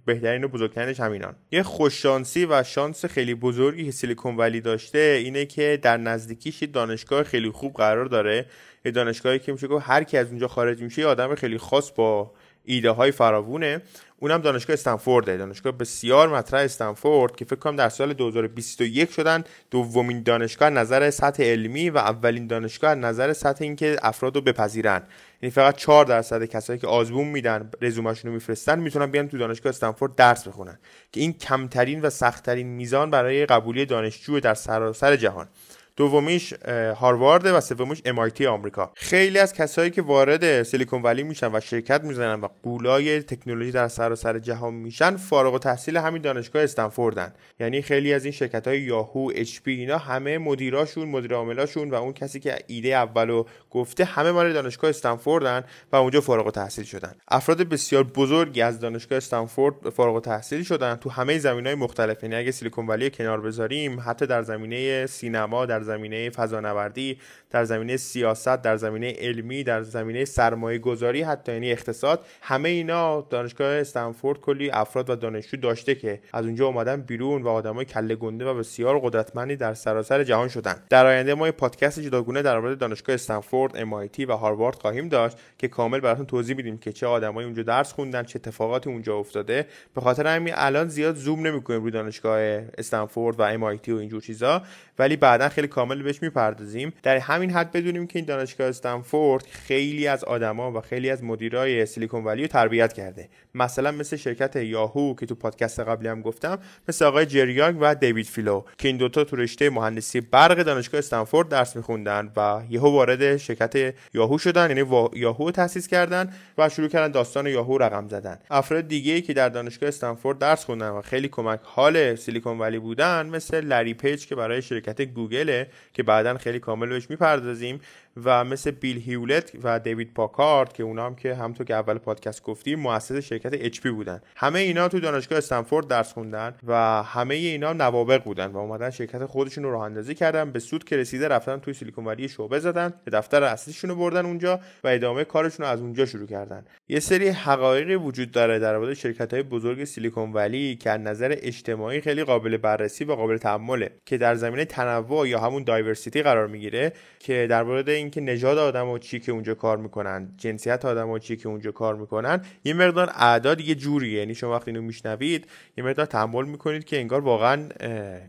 بهترین 0.04 0.44
و 0.44 0.48
بزرگترینش 0.48 1.00
همینان. 1.00 1.34
یه 1.52 1.62
خوششانسی 1.62 2.46
و 2.46 2.62
شانس 2.62 3.04
خیلی 3.04 3.34
بزرگی 3.34 3.84
که 3.84 3.90
سیلیکون 3.90 4.36
ولی 4.36 4.60
داشته 4.60 5.20
اینه 5.24 5.46
که 5.46 5.78
در 5.82 5.96
نزدیکیش 5.96 6.62
یه 6.62 6.68
دانشگاه 6.68 7.22
خیلی 7.22 7.50
خوب 7.50 7.74
قرار 7.74 8.06
داره. 8.06 8.46
یه 8.84 8.92
دانشگاهی 8.92 9.38
که 9.38 9.52
میشه 9.52 9.66
گفت 9.66 9.84
هر 9.88 10.04
کی 10.04 10.16
از 10.16 10.28
اونجا 10.28 10.48
خارج 10.48 10.82
میشه 10.82 11.02
یه 11.02 11.08
آدم 11.08 11.34
خیلی 11.34 11.58
خاص 11.58 11.92
با 11.92 12.32
ایده 12.64 12.90
های 12.90 13.10
فراوونه. 13.10 13.82
اونم 14.18 14.38
دانشگاه 14.38 14.74
استنفورده. 14.74 15.36
دانشگاه 15.36 15.72
بسیار 15.72 16.28
مطرح 16.28 16.60
استنفورد 16.60 17.36
که 17.36 17.44
فکر 17.44 17.56
کنم 17.56 17.76
در 17.76 17.88
سال 17.88 18.12
2021 18.12 19.10
شدن 19.10 19.44
دومین 19.70 20.22
دانشگاه 20.22 20.70
نظر 20.70 21.10
سطح 21.10 21.42
علمی 21.42 21.90
و 21.90 21.98
اولین 21.98 22.46
دانشگاه 22.46 22.94
نظر 22.94 23.32
سطح 23.32 23.64
اینکه 23.64 23.96
افراد 24.02 24.36
رو 24.36 24.42
بپذیرن. 24.42 25.02
یعنی 25.42 25.50
فقط 25.50 25.76
4 25.76 26.04
درصد 26.04 26.44
کسایی 26.44 26.78
که 26.78 26.86
آزمون 26.86 27.28
میدن 27.28 27.70
رزومشون 27.80 28.28
رو 28.28 28.34
میفرستن 28.34 28.78
می‌تونن 28.78 29.06
بیان 29.06 29.28
تو 29.28 29.38
دانشگاه 29.38 29.70
استنفورد 29.70 30.14
درس 30.14 30.48
بخونن. 30.48 30.78
که 31.12 31.20
این 31.20 31.32
کمترین 31.32 32.00
و 32.00 32.10
سختترین 32.10 32.66
میزان 32.66 33.10
برای 33.10 33.46
قبولی 33.46 33.86
دانشجو 33.86 34.40
در 34.40 34.54
سراسر 34.54 35.16
جهان. 35.16 35.48
دومیش 35.96 36.52
هاروارد 36.96 37.46
و 37.46 37.60
سومیش 37.60 37.98
MIT 37.98 38.42
آمریکا. 38.42 38.92
خیلی 38.94 39.38
از 39.38 39.54
کسایی 39.54 39.90
که 39.90 40.02
وارد 40.02 40.62
سیلیکون 40.62 41.02
ولی 41.02 41.22
میشن 41.22 41.56
و 41.56 41.60
شرکت 41.60 42.04
می‌زنن 42.04 42.40
و 42.40 42.48
قولای 42.62 43.22
تکنولوژی 43.22 43.70
در 43.72 43.88
سراسر 43.88 44.38
جهان 44.38 44.74
میشن 44.74 45.16
فارغ 45.16 45.52
التحصیل 45.52 45.96
همین 45.96 46.22
دانشگاه 46.22 46.62
استنفوردن. 46.62 47.32
یعنی 47.60 47.82
خیلی 47.82 48.12
از 48.12 48.24
این 48.24 48.32
شرکت 48.32 48.68
های 48.68 48.80
یاهو 48.80 49.30
اچ 49.34 49.60
پی 49.60 49.72
اینا 49.72 49.98
همه 49.98 50.38
مدیراشون 50.38 51.08
مدیر 51.08 51.34
عاملاشون 51.34 51.90
و 51.90 51.94
اون 51.94 52.12
کسی 52.12 52.40
که 52.40 52.58
ایده 52.66 52.88
اولو 52.88 53.44
گفته 53.70 54.04
همه 54.04 54.32
مال 54.32 54.52
دانشگاه 54.52 54.90
استنفوردن 54.90 55.64
و 55.92 55.96
اونجا 55.96 56.20
فارغ 56.20 56.46
التحصیل 56.46 56.84
شدن. 56.84 57.14
افراد 57.28 57.62
بسیار 57.62 58.02
بزرگی 58.02 58.62
از 58.62 58.80
دانشگاه 58.80 59.16
استنفورد 59.16 59.90
فارغ 59.90 60.14
التحصیل 60.14 60.62
شدن 60.62 60.94
تو 60.94 61.10
همه 61.10 61.38
زمینهای 61.38 61.74
مختلف. 61.74 62.22
یعنی 62.22 62.34
اگه 62.34 62.50
سیلیکون 62.50 62.86
ولی 62.86 63.10
کنار 63.10 63.40
بذاریم 63.40 64.00
حتی 64.06 64.26
در 64.26 64.42
زمینه 64.42 65.06
سینما 65.06 65.66
در 65.66 65.81
زمینه 65.82 66.30
فضانوردی 66.30 67.18
در 67.50 67.64
زمینه 67.64 67.96
سیاست 67.96 68.62
در 68.62 68.76
زمینه 68.76 69.12
علمی 69.18 69.64
در 69.64 69.82
زمینه 69.82 70.24
سرمایه 70.24 70.78
گذاری 70.78 71.22
حتی 71.22 71.52
یعنی 71.52 71.72
اقتصاد 71.72 72.26
همه 72.42 72.68
اینا 72.68 73.20
دانشگاه 73.20 73.68
استنفورد 73.68 74.40
کلی 74.40 74.70
افراد 74.70 75.10
و 75.10 75.16
دانشجو 75.16 75.56
داشته 75.56 75.94
که 75.94 76.20
از 76.32 76.44
اونجا 76.44 76.66
اومدن 76.66 77.00
بیرون 77.00 77.42
و 77.42 77.48
آدمای 77.48 77.84
کله 77.84 78.14
گنده 78.14 78.44
و 78.44 78.54
بسیار 78.54 78.98
قدرتمندی 78.98 79.56
در 79.56 79.74
سراسر 79.74 80.24
جهان 80.24 80.48
شدن. 80.48 80.74
در 80.90 81.06
آینده 81.06 81.34
ما 81.34 81.46
یه 81.46 81.52
پادکست 81.52 82.00
جداگونه 82.00 82.42
در 82.42 82.58
مورد 82.58 82.78
دانشگاه 82.78 83.14
استنفورد 83.14 83.72
MIT 83.84 84.28
و 84.28 84.32
هاروارد 84.32 84.74
خواهیم 84.74 85.08
داشت 85.08 85.36
که 85.58 85.68
کامل 85.68 86.00
براتون 86.00 86.26
توضیح 86.26 86.56
میدیم 86.56 86.78
که 86.78 86.92
چه 86.92 87.06
آدمایی 87.06 87.44
اونجا 87.46 87.62
درس 87.62 87.92
خوندن 87.92 88.22
چه 88.22 88.36
اتفاقاتی 88.36 88.90
اونجا 88.90 89.16
افتاده. 89.16 89.66
به 89.94 90.00
خاطر 90.00 90.26
همین 90.26 90.54
الان 90.56 90.88
زیاد 90.88 91.14
زوم 91.14 91.46
نمی‌کنیم 91.46 91.82
روی 91.82 91.90
دانشگاه 91.90 92.40
استنفورد 92.78 93.36
و 93.40 93.58
MIT 93.58 93.88
و 93.88 93.96
اینجور 93.96 94.20
چیزا 94.20 94.62
ولی 94.98 95.16
بعدا 95.16 95.48
خیلی 95.48 95.68
کامل 95.72 96.02
بهش 96.02 96.22
می‌پردازیم. 96.22 96.92
در 97.02 97.16
همین 97.16 97.50
حد 97.50 97.72
بدونیم 97.72 98.06
که 98.06 98.18
این 98.18 98.26
دانشگاه 98.26 98.68
استنفورد 98.68 99.44
خیلی 99.50 100.06
از 100.06 100.24
آدما 100.24 100.72
و 100.72 100.80
خیلی 100.80 101.10
از 101.10 101.24
مدیرای 101.24 101.86
سیلیکون 101.86 102.24
ولی 102.24 102.48
تربیت 102.48 102.92
کرده. 102.92 103.28
مثلا 103.54 103.92
مثل 103.92 104.16
شرکت 104.16 104.56
یاهو 104.56 105.14
که 105.14 105.26
تو 105.26 105.34
پادکست 105.34 105.80
قبلی 105.80 106.08
هم 106.08 106.22
گفتم 106.22 106.58
مثل 106.88 107.04
آقای 107.04 107.26
جری 107.26 107.52
یانگ 107.52 107.78
و 107.80 107.94
دیوید 107.94 108.26
فیلو 108.26 108.62
که 108.78 108.88
این 108.88 108.96
دوتا 108.96 109.24
تو 109.24 109.36
رشته 109.36 109.70
مهندسی 109.70 110.20
برق 110.20 110.62
دانشگاه 110.62 110.98
استنفورد 110.98 111.48
درس 111.48 111.76
میخوندن 111.76 112.32
و 112.36 112.62
یهو 112.70 112.90
وارد 112.90 113.36
شرکت 113.36 113.94
یاهو 114.14 114.38
شدن 114.38 114.76
یعنی 114.76 115.08
یاهو 115.14 115.50
تاسیس 115.50 115.88
کردن 115.88 116.32
و 116.58 116.68
شروع 116.68 116.88
کردن 116.88 117.12
داستان 117.12 117.46
یاهو 117.46 117.78
رقم 117.78 118.08
زدن. 118.08 118.38
افراد 118.50 118.88
دیگه 118.88 119.20
که 119.20 119.32
در 119.32 119.48
دانشگاه 119.48 119.88
استنفورد 119.88 120.38
درس 120.38 120.64
خوندن 120.64 120.88
و 120.88 121.02
خیلی 121.02 121.28
کمک 121.28 121.60
حال 121.62 122.14
سیلیکون 122.14 122.58
ولی 122.58 122.78
بودن 122.78 123.26
مثل 123.26 123.64
لری 123.64 123.94
پیج 123.94 124.26
که 124.26 124.34
برای 124.34 124.62
شرکت 124.62 125.02
گوگل 125.02 125.61
که 125.94 126.02
بعدا 126.02 126.38
خیلی 126.38 126.58
کامل 126.58 126.88
بهش 126.88 127.10
می‌پردازیم. 127.10 127.80
و 128.24 128.44
مثل 128.44 128.70
بیل 128.70 128.98
هیولت 128.98 129.52
و 129.62 129.80
دیوید 129.80 130.14
پاکارد 130.14 130.72
که 130.72 130.82
اونا 130.82 131.06
هم 131.06 131.14
که 131.14 131.34
همونطور 131.34 131.66
که 131.66 131.74
اول 131.74 131.98
پادکست 131.98 132.42
گفتیم 132.42 132.80
مؤسس 132.80 133.16
شرکت 133.16 133.80
HP 133.80 133.90
بودن. 133.90 134.20
همه 134.36 134.58
اینا 134.58 134.88
تو 134.88 135.00
دانشگاه 135.00 135.38
استنفورد 135.38 135.88
درس 135.88 136.12
خوندن 136.12 136.54
و 136.66 137.02
همه 137.02 137.34
اینا 137.34 137.72
نوابغ 137.72 138.24
بودن 138.24 138.46
و 138.46 138.58
اومدن 138.58 138.90
شرکت 138.90 139.26
خودشون 139.26 139.64
رو 139.64 139.70
راه 139.70 139.82
اندازی 139.82 140.14
کردن 140.14 140.50
به 140.50 140.58
سود 140.58 140.84
که 140.84 140.96
رسیده 140.96 141.28
رفتن 141.28 141.58
توی 141.58 141.74
سیلیکون 141.74 142.04
ولی 142.04 142.28
شعبه 142.28 142.58
زدن 142.58 142.92
به 143.04 143.10
دفتر 143.10 143.42
اصلیشون 143.42 143.90
رو 143.90 143.96
بردن 143.96 144.26
اونجا 144.26 144.60
و 144.84 144.88
ادامه 144.88 145.24
کارشون 145.24 145.66
رو 145.66 145.72
از 145.72 145.80
اونجا 145.80 146.06
شروع 146.06 146.26
کردن. 146.26 146.64
یه 146.88 147.00
سری 147.00 147.28
حقایقی 147.28 147.94
وجود 147.94 148.30
داره 148.30 148.58
در 148.58 148.78
مورد 148.78 148.94
شرکت 148.94 149.34
های 149.34 149.42
بزرگ 149.42 149.84
سیلیکون 149.84 150.32
ولی 150.32 150.76
که 150.76 150.90
از 150.90 151.00
نظر 151.00 151.36
اجتماعی 151.38 152.00
خیلی 152.00 152.24
قابل 152.24 152.56
بررسی 152.56 153.04
و 153.04 153.12
قابل 153.12 153.36
تأمله 153.36 153.90
که 154.06 154.18
در 154.18 154.34
زمینه 154.34 154.64
تنوع 154.64 155.28
یا 155.28 155.40
همون 155.40 155.64
diversity 155.64 156.22
قرار 156.22 156.46
می‌گیره 156.46 156.92
که 157.18 157.46
در 157.50 157.62
مورد 157.62 157.88
اینکه 158.02 158.20
نژاد 158.20 158.58
آدم 158.58 158.88
و 158.88 158.98
چی 158.98 159.20
که 159.20 159.32
اونجا 159.32 159.54
کار 159.54 159.76
می‌کنن 159.76 160.28
جنسیت 160.36 160.84
آدم 160.84 161.10
و 161.10 161.18
چی 161.18 161.36
که 161.36 161.48
اونجا 161.48 161.72
کار 161.72 161.96
می‌کنن 161.96 162.42
یه 162.64 162.74
مقدار 162.74 163.10
اعداد 163.14 163.60
یه 163.60 163.74
جوریه. 163.74 164.18
یعنی 164.18 164.34
شما 164.34 164.52
وقتی 164.52 164.70
اینو 164.70 164.82
میشنوید 164.82 165.46
یه 165.76 165.84
مقدار 165.84 166.06
تحمل 166.06 166.44
می‌کنید 166.44 166.84
که 166.84 166.98
انگار 167.00 167.20
واقعا 167.20 167.68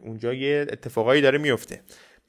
اونجا 0.03 0.33
یه 0.33 0.65
اتفاقایی 0.69 1.21
داره 1.21 1.37
میفته 1.37 1.79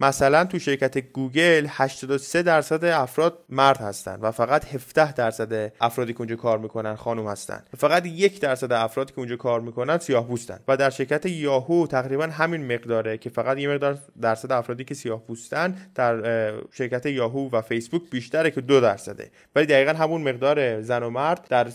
مثلا 0.00 0.44
تو 0.44 0.59
شرکت 0.59 0.98
گوگل 0.98 1.66
83 1.70 2.42
درصد 2.42 2.85
افراد 2.85 3.38
مرد 3.48 3.76
هستن 3.76 4.18
و 4.20 4.30
فقط 4.30 4.74
17 4.74 5.12
درصد 5.12 5.72
افرادی 5.80 6.12
که 6.12 6.18
اونجا 6.18 6.37
کار 6.37 6.59
می‌کنن 6.59 6.94
خانم 6.94 7.28
هستن. 7.28 7.62
فقط 7.76 8.07
یک 8.07 8.40
درصد 8.40 8.72
افرادی 8.72 9.12
که 9.12 9.18
اونجا 9.18 9.37
کار 9.37 9.61
می‌کنن 9.61 9.98
سیاه 9.98 10.28
پوستن 10.28 10.61
و 10.68 10.76
در 10.76 10.90
شرکت 10.90 11.26
یاهو 11.26 11.87
تقریبا 11.87 12.24
همین 12.26 12.74
مقداره 12.74 13.18
که 13.18 13.30
فقط 13.30 13.59
یه 13.59 13.68
مقدار 13.68 13.98
درصد 14.20 14.52
افرادی 14.52 14.85
که 14.85 14.94
سیاه 14.94 15.20
پوستن 15.20 15.76
در 15.94 16.52
شرکت 16.72 17.07
یاهو 17.07 17.50
و 17.50 17.61
فیسبوک 17.61 18.02
بیشتره 18.11 18.50
که 18.50 18.61
دو 18.61 18.80
درصده 18.80 19.30
ولی 19.57 19.66
دقیقا 19.66 19.92
همون 19.92 20.22
مقدار 20.22 20.80
زن 20.80 21.02
و 21.02 21.11
مرد 21.11 21.46
در 21.50 21.66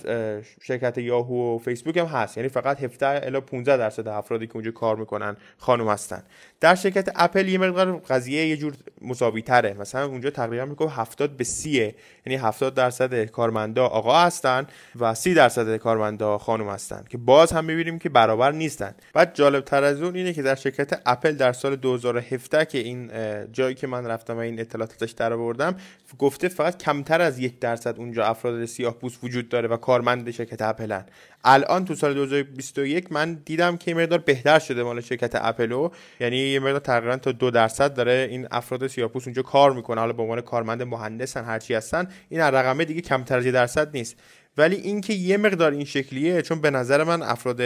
شرکت 0.62 0.98
یاهو 0.98 1.56
و 1.56 1.58
فیسبوک 1.58 1.98
هم 1.98 2.06
هست. 2.06 2.38
یعنی 2.38 2.50
فقط 2.50 2.84
17 2.84 3.26
الی 3.26 3.40
15 3.40 3.78
درصد 3.78 4.08
افرادی 4.08 4.48
که 4.48 4.56
اونجا 4.56 4.72
کار 4.72 4.96
می‌کنن 4.96 5.38
خانم 5.58 5.90
هستن. 5.90 6.24
در 6.60 6.76
شرکت 6.76 7.10
اپل 7.16 7.48
یه 7.48 7.58
مقدار 7.58 8.02
قضیه 8.10 8.48
یه 8.48 8.58
جور 8.58 8.74
مساوی 9.02 9.42
تره. 9.42 9.74
مثلا 9.74 10.06
اونجا 10.06 10.30
تقریبا 10.30 10.66
میگه 10.66 10.90
70 10.90 11.38
به 11.38 11.44
30 11.44 11.94
یعنی 12.26 12.38
70 12.38 12.74
درصد 12.74 13.26
کارمندا 13.26 13.86
آقا 13.86 14.20
هستن 14.20 14.68
و 15.00 15.16
30 15.16 15.34
درصد 15.34 15.78
کارمندا 15.78 16.38
خانم 16.38 16.70
هستن 16.70 17.04
که 17.10 17.18
باز 17.18 17.52
هم 17.52 17.66
می‌بینیم 17.66 18.00
که 18.00 18.10
برابر 18.10 18.52
نیستن. 18.52 18.96
بعد 19.14 19.36
جالب 19.36 19.64
تر 19.64 19.84
از 19.84 20.02
اون 20.02 20.16
اینه 20.16 20.34
که 20.34 20.42
در 20.42 20.56
شرکت 20.56 21.02
اپل 21.06 21.32
در 21.32 21.54
سال 21.54 21.76
2017 21.76 22.66
که 22.66 22.78
این 22.78 23.12
جایی 23.52 23.76
که 23.76 23.88
من 23.88 24.06
رفتم 24.06 24.38
و 24.38 24.40
این 24.40 24.60
اطلاعات 24.60 25.04
ازش 25.04 25.12
در 25.12 25.34
آوردم 25.34 25.76
گفته 26.20 26.48
فقط 26.48 26.78
کمتر 26.78 27.22
از 27.22 27.40
یک 27.40 27.60
درصد 27.60 27.98
اونجا 27.98 28.26
افراد 28.26 28.66
سیاه 28.66 28.94
پوست 28.94 29.24
وجود 29.24 29.50
داره 29.50 29.68
و 29.68 29.78
کارمند 29.78 30.32
شرکت 30.32 30.62
اپلن. 30.62 31.06
الان 31.44 31.86
تو 31.86 31.96
سال 31.96 32.14
2021 32.14 33.12
من 33.12 33.34
دیدم 33.46 33.78
که 33.78 33.94
مقدار 33.94 34.20
بهتر 34.20 34.60
شده 34.60 34.84
مال 34.84 35.02
شرکت 35.02 35.32
اپلو. 35.36 35.90
یعنی 36.20 36.38
یه 36.38 36.60
مقدار 36.60 36.80
تقریبا 36.80 37.18
تا 37.18 37.32
دو 37.32 37.52
درصد 37.52 37.94
داره 37.94 38.28
این 38.32 38.48
افراد 38.52 38.88
سیاپوس 38.88 39.28
اونجا 39.28 39.42
کار 39.42 39.72
می‌کنه. 39.74 40.02
حالا 40.02 40.14
به 40.14 40.22
عنوان 40.22 40.42
کارمند 40.42 40.84
مهندسن 40.84 41.46
هرچی 41.46 41.74
هستن 41.74 42.08
این 42.30 42.42
رقمه 42.42 42.86
دیگه 42.86 43.02
کمتر 43.02 43.38
از 43.38 43.46
درصد 43.46 43.96
نیست. 43.96 44.16
ولی 44.60 44.76
اینکه 44.76 45.14
یه 45.14 45.38
مقدار 45.38 45.72
این 45.72 45.86
شکلیه 45.86 46.42
چون 46.42 46.62
به 46.62 46.70
نظر 46.70 47.04
من 47.04 47.22
افراد 47.22 47.62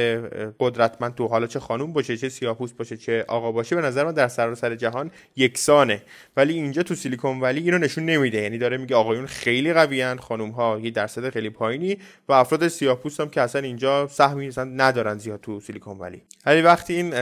قدرتمند 0.60 1.16
تو 1.16 1.28
حالا 1.28 1.48
چه 1.48 1.60
خانوم 1.60 1.94
باشه 1.94 2.18
چه 2.18 2.30
سیاه‌پوست 2.30 2.78
باشه 2.78 2.98
چه 2.98 3.26
آقا 3.28 3.52
باشه 3.52 3.76
به 3.76 3.82
نظر 3.82 4.06
من 4.06 4.12
در 4.12 4.28
سراسر 4.28 4.76
جهان 4.76 5.12
یکسانه. 5.36 6.02
ولی 6.38 6.54
اینجا 6.54 6.84
تو 6.84 6.96
سیلیکون 6.96 7.40
ولی 7.40 7.62
اینو 7.62 7.78
نشون 7.78 8.06
نمیده. 8.06 8.42
یعنی 8.42 8.58
داره 8.58 8.78
میگه 8.78 8.96
آقایون 8.96 9.26
خیلی 9.26 9.74
قویان 9.74 10.18
خانم 10.18 10.50
ها 10.50 10.80
یه 10.80 10.92
درصد 10.92 11.30
خیلی 11.30 11.50
پایینی 11.50 11.98
و 12.30 12.34
افراد 12.34 12.68
سیاه‌پوست 12.68 13.20
هم 13.20 13.30
که 13.30 13.42
اصلا 13.42 13.62
اینجا 13.62 14.08
سهمی 14.08 14.50
ندارن 14.58 15.18
زیاد 15.18 15.42
تو 15.42 15.60
سیلیکون 15.60 15.98
ولی. 15.98 16.22
ولی 16.46 16.62
وقتی 16.62 16.94
این 16.94 17.14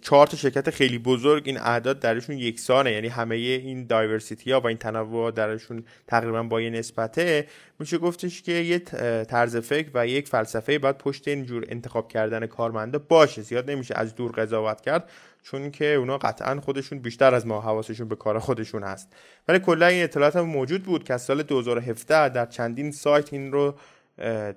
چهار 0.00 0.26
تا 0.26 0.36
شرکت 0.36 0.70
خیلی 0.70 0.98
بزرگ 0.98 1.42
این 1.46 1.58
اعداد 1.58 2.00
درشون 2.00 2.38
یکسانه. 2.38 2.92
یعنی 2.92 3.08
همه 3.08 3.34
این 3.34 3.86
دایورسیتی 3.86 4.52
ها 4.52 4.60
و 4.60 4.66
این 4.66 4.78
تنوع 4.78 5.30
درشون 5.30 5.84
تقریبا 6.06 6.42
با 6.42 6.60
یه 6.60 6.70
نسبته 6.70 7.46
میشه 7.78 7.98
گفتش 7.98 8.42
که 8.42 8.52
یه 8.52 8.82
طرز 9.28 9.56
فکر 9.56 9.90
و 9.94 10.06
یک 10.06 10.28
فلسفه 10.28 10.78
باید 10.78 10.98
پشت 10.98 11.28
این 11.28 11.44
جور 11.44 11.64
انتخاب 11.68 12.08
کردن 12.08 12.46
کارمنده 12.46 12.98
باشه. 12.98 13.42
زیاد 13.42 13.70
نمیشه 13.70 13.94
از 13.96 14.14
دور 14.14 14.32
قضاوت 14.32 14.80
کرد 14.80 15.10
چون 15.42 15.70
که 15.70 15.94
اونا 15.94 16.18
قطعا 16.18 16.60
خودشون 16.60 16.98
بیشتر 16.98 17.34
از 17.34 17.46
ما 17.46 17.60
حواسشون 17.60 18.08
به 18.08 18.16
کار 18.16 18.38
خودشون 18.38 18.82
هست. 18.82 19.12
ولی 19.48 19.58
کلا 19.58 19.86
این 19.86 20.04
اطلاعات 20.04 20.36
هم 20.36 20.44
موجود 20.44 20.82
بود 20.82 21.04
که 21.04 21.14
از 21.14 21.22
سال 21.22 21.42
2017 21.42 22.28
در 22.28 22.46
چندین 22.46 22.92
سایت 22.92 23.32
این 23.32 23.52
رو 23.52 23.74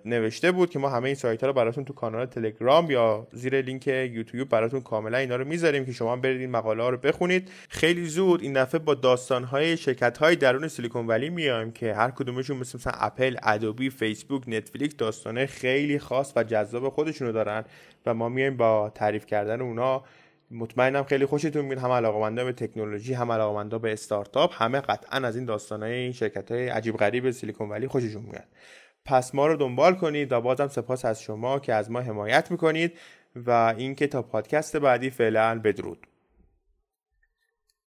نوشته 0.06 0.52
بود 0.52 0.70
که 0.70 0.80
ما 0.80 0.89
همه 0.89 1.06
این 1.06 1.15
سایت 1.15 1.41
ها 1.41 1.48
رو 1.48 1.54
براتون 1.54 1.86
تو 1.86 1.94
کانال 1.94 2.26
تلگرام 2.26 2.91
یا 2.91 3.28
زیر 3.32 3.62
لینک 3.62 3.88
یوتیوب 3.88 4.50
براتون 4.50 4.82
کاملا 4.82 5.18
اینا 5.18 5.36
رو 5.36 5.46
می‌ذاریم 5.46 5.86
که 5.86 5.91
شما 5.91 6.15
برید 6.15 6.41
این 6.41 6.52
مقاله 6.52 6.84
ها 6.84 6.89
رو 6.89 6.98
بخونید. 6.98 7.52
خیلی 7.70 8.06
زود 8.06 8.41
این 8.41 8.54
دفعه 8.54 8.80
با 8.80 8.94
داستان 8.94 9.44
های 9.44 9.78
شرکت 9.78 10.18
های 10.18 10.36
درون 10.36 10.68
سیلیکون 10.68 11.08
ولی 11.08 11.30
میایم 11.30 11.72
که 11.72 11.94
هر 11.94 12.12
کدومشون 12.12 12.58
مثل 12.58 12.78
مثلا 12.78 12.94
اپل، 12.96 13.38
ادوبی، 13.44 13.89
فیسبوک، 13.89 14.44
نتفلیکس 14.48 14.96
داستانه 14.96 15.46
خیلی 15.46 16.00
خاص 16.00 16.34
و 16.36 16.44
جذاب 16.44 16.89
خودشونو 16.89 17.32
دارن 17.32 17.63
و 18.06 18.13
ما 18.13 18.30
میایم 18.30 18.58
با 18.58 18.91
تعریف 18.96 19.26
کردن 19.26 19.62
اونا. 19.62 20.04
مطمئنم 20.52 21.04
خیلی 21.04 21.26
خوشتون 21.26 21.65
میاد 21.65 21.80
هم 21.80 21.91
علاقمندا 21.91 22.46
به 22.46 22.52
تکنولوژی 22.52 23.13
هم 23.13 23.32
علاقمندا 23.32 23.80
به 23.80 23.94
استارتاپ 23.94 24.62
همه 24.62 24.82
قطعا 24.82 25.28
از 25.28 25.36
این 25.36 25.46
داستانهای 25.46 25.94
این 25.94 26.12
شرکت 26.12 26.52
های 26.52 26.68
عجیب 26.68 26.98
غریب 26.98 27.32
سیلیکون 27.32 27.70
ولی 27.70 27.88
خوششون 27.88 28.22
میاد 28.22 28.48
پس 29.06 29.36
ما 29.36 29.48
رو 29.48 29.56
دنبال 29.56 29.96
کنید 29.96 30.32
و 30.32 30.41
بازم 30.41 30.68
سپاس 30.68 31.06
از 31.06 31.22
شما 31.22 31.60
که 31.60 31.74
از 31.74 31.91
ما 31.91 32.02
حمایت 32.02 32.52
می‌کنید 32.52 32.98
و 33.36 33.74
اینکه 33.78 34.08
تا 34.08 34.22
پادکست 34.22 34.78
بعدی 34.78 35.10
فعلا 35.10 35.60
بدرود. 35.60 36.08